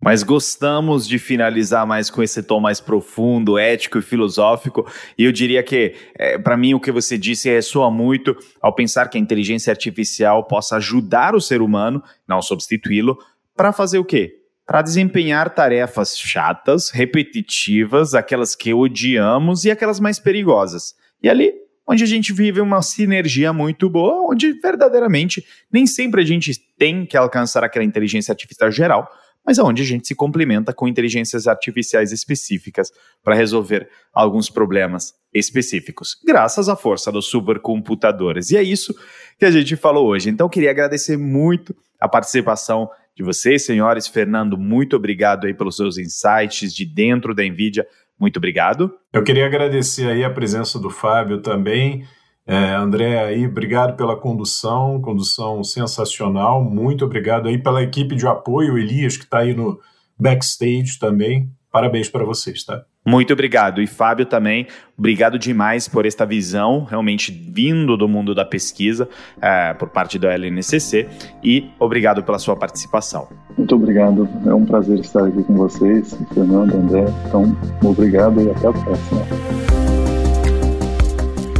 Mas 0.00 0.22
gostamos 0.22 1.08
de 1.08 1.18
finalizar 1.18 1.84
mais 1.84 2.08
com 2.08 2.22
esse 2.22 2.40
tom 2.42 2.60
mais 2.60 2.80
profundo, 2.80 3.58
ético 3.58 3.98
e 3.98 4.02
filosófico. 4.02 4.86
E 5.18 5.24
eu 5.24 5.32
diria 5.32 5.62
que, 5.62 5.94
é, 6.14 6.38
para 6.38 6.56
mim, 6.56 6.72
o 6.72 6.80
que 6.80 6.92
você 6.92 7.18
disse 7.18 7.50
ressoa 7.50 7.90
muito 7.90 8.36
ao 8.60 8.72
pensar 8.72 9.08
que 9.08 9.18
a 9.18 9.20
inteligência 9.20 9.72
artificial 9.72 10.44
possa 10.44 10.76
ajudar 10.76 11.34
o 11.34 11.40
ser 11.40 11.60
humano, 11.60 12.02
não 12.28 12.40
substituí-lo, 12.40 13.18
para 13.56 13.72
fazer 13.72 13.98
o 13.98 14.04
quê? 14.04 14.36
Para 14.64 14.82
desempenhar 14.82 15.52
tarefas 15.52 16.16
chatas, 16.16 16.90
repetitivas, 16.90 18.14
aquelas 18.14 18.54
que 18.54 18.72
odiamos 18.72 19.64
e 19.64 19.70
aquelas 19.70 19.98
mais 19.98 20.20
perigosas. 20.20 20.94
E 21.20 21.28
ali 21.28 21.52
onde 21.88 22.04
a 22.04 22.06
gente 22.06 22.34
vive 22.34 22.60
uma 22.60 22.82
sinergia 22.82 23.50
muito 23.50 23.88
boa, 23.88 24.30
onde 24.30 24.52
verdadeiramente 24.60 25.42
nem 25.72 25.86
sempre 25.86 26.20
a 26.20 26.24
gente 26.24 26.52
tem 26.76 27.06
que 27.06 27.16
alcançar 27.16 27.64
aquela 27.64 27.84
inteligência 27.84 28.30
artificial 28.30 28.70
geral, 28.70 29.10
mas 29.44 29.58
aonde 29.58 29.82
a 29.82 29.84
gente 29.84 30.06
se 30.06 30.14
complementa 30.14 30.72
com 30.72 30.86
inteligências 30.86 31.46
artificiais 31.46 32.12
específicas 32.12 32.90
para 33.22 33.34
resolver 33.34 33.88
alguns 34.12 34.50
problemas 34.50 35.14
específicos, 35.32 36.16
graças 36.26 36.68
à 36.68 36.76
força 36.76 37.10
dos 37.10 37.26
supercomputadores. 37.26 38.50
E 38.50 38.56
é 38.56 38.62
isso 38.62 38.94
que 39.38 39.44
a 39.44 39.50
gente 39.50 39.76
falou 39.76 40.06
hoje. 40.06 40.28
Então, 40.28 40.48
queria 40.48 40.70
agradecer 40.70 41.16
muito 41.16 41.74
a 42.00 42.08
participação 42.08 42.90
de 43.16 43.22
vocês, 43.22 43.64
senhores. 43.64 44.06
Fernando, 44.06 44.56
muito 44.56 44.96
obrigado 44.96 45.46
aí 45.46 45.54
pelos 45.54 45.76
seus 45.76 45.98
insights 45.98 46.72
de 46.72 46.84
dentro 46.84 47.34
da 47.34 47.42
NVIDIA. 47.42 47.86
Muito 48.18 48.36
obrigado. 48.36 48.92
Eu 49.12 49.22
queria 49.22 49.46
agradecer 49.46 50.08
aí 50.08 50.24
a 50.24 50.30
presença 50.30 50.78
do 50.78 50.90
Fábio 50.90 51.40
também. 51.40 52.04
É, 52.48 52.74
André, 52.74 53.22
aí, 53.22 53.46
obrigado 53.46 53.94
pela 53.94 54.16
condução, 54.16 55.02
condução 55.02 55.62
sensacional. 55.62 56.64
Muito 56.64 57.04
obrigado 57.04 57.46
aí 57.46 57.58
pela 57.58 57.82
equipe 57.82 58.16
de 58.16 58.26
apoio, 58.26 58.78
Elias, 58.78 59.18
que 59.18 59.24
está 59.24 59.40
aí 59.40 59.54
no 59.54 59.78
backstage 60.18 60.98
também. 60.98 61.50
Parabéns 61.70 62.08
para 62.08 62.24
vocês, 62.24 62.64
tá? 62.64 62.82
Muito 63.04 63.34
obrigado. 63.34 63.82
E 63.82 63.86
Fábio 63.86 64.24
também, 64.24 64.66
obrigado 64.96 65.38
demais 65.38 65.86
por 65.86 66.06
esta 66.06 66.24
visão, 66.24 66.84
realmente 66.84 67.30
vindo 67.30 67.98
do 67.98 68.08
mundo 68.08 68.34
da 68.34 68.46
pesquisa, 68.46 69.06
é, 69.42 69.74
por 69.74 69.90
parte 69.90 70.18
da 70.18 70.32
LNCC, 70.32 71.06
e 71.44 71.70
obrigado 71.78 72.22
pela 72.22 72.38
sua 72.38 72.56
participação. 72.56 73.28
Muito 73.58 73.74
obrigado. 73.74 74.26
É 74.46 74.54
um 74.54 74.64
prazer 74.64 75.00
estar 75.00 75.26
aqui 75.26 75.42
com 75.42 75.54
vocês, 75.54 76.16
Fernando, 76.32 76.74
André. 76.74 77.04
Então, 77.26 77.54
obrigado 77.84 78.40
e 78.40 78.50
até 78.50 78.68
a 78.68 78.72
próxima. 78.72 79.87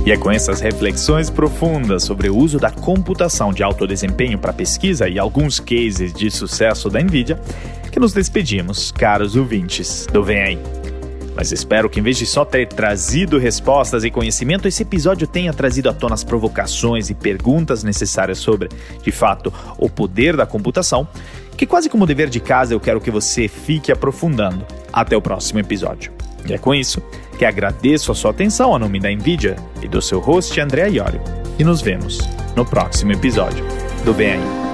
E 0.08 0.10
é 0.10 0.16
com 0.16 0.30
essas 0.30 0.62
reflexões 0.62 1.28
profundas 1.28 2.02
sobre 2.02 2.30
o 2.30 2.34
uso 2.34 2.58
da 2.58 2.70
computação 2.70 3.52
de 3.52 3.62
alto 3.62 3.86
desempenho 3.86 4.38
para 4.38 4.54
pesquisa 4.54 5.06
e 5.06 5.18
alguns 5.18 5.60
cases 5.60 6.14
de 6.14 6.30
sucesso 6.30 6.88
da 6.88 6.98
NVIDIA 6.98 7.38
que 7.92 8.00
nos 8.00 8.14
despedimos, 8.14 8.90
caros 8.90 9.36
ouvintes 9.36 10.06
do 10.10 10.24
Vem 10.24 10.40
Aí. 10.40 10.58
Mas 11.36 11.52
espero 11.52 11.90
que, 11.90 12.00
em 12.00 12.02
vez 12.02 12.16
de 12.16 12.24
só 12.24 12.42
ter 12.42 12.68
trazido 12.68 13.36
respostas 13.36 14.02
e 14.02 14.10
conhecimento, 14.10 14.66
esse 14.66 14.82
episódio 14.82 15.26
tenha 15.26 15.52
trazido 15.52 15.90
à 15.90 15.92
tona 15.92 16.14
as 16.14 16.24
provocações 16.24 17.10
e 17.10 17.14
perguntas 17.14 17.84
necessárias 17.84 18.38
sobre, 18.38 18.70
de 19.02 19.12
fato, 19.12 19.52
o 19.76 19.90
poder 19.90 20.38
da 20.38 20.46
computação, 20.46 21.06
que 21.54 21.66
quase 21.66 21.90
como 21.90 22.06
dever 22.06 22.30
de 22.30 22.40
casa 22.40 22.72
eu 22.72 22.80
quero 22.80 22.98
que 22.98 23.10
você 23.10 23.46
fique 23.46 23.92
aprofundando. 23.92 24.64
Até 24.90 25.14
o 25.14 25.20
próximo 25.20 25.60
episódio. 25.60 26.12
E 26.48 26.54
é 26.54 26.56
com 26.56 26.74
isso 26.74 27.02
que 27.38 27.44
agradeço 27.44 28.10
a 28.10 28.14
sua 28.14 28.32
atenção 28.32 28.74
a 28.74 28.78
nome 28.78 28.98
da 28.98 29.10
NVIDIA 29.10 29.56
e 29.80 29.86
do 29.86 30.02
seu 30.02 30.18
host 30.18 30.60
André 30.60 30.88
Iorio. 30.88 31.22
E 31.58 31.64
nos 31.64 31.80
vemos 31.80 32.18
no 32.56 32.66
próximo 32.66 33.12
episódio 33.12 33.64
do 34.04 34.12
Vem 34.12 34.32
Aí. 34.32 34.67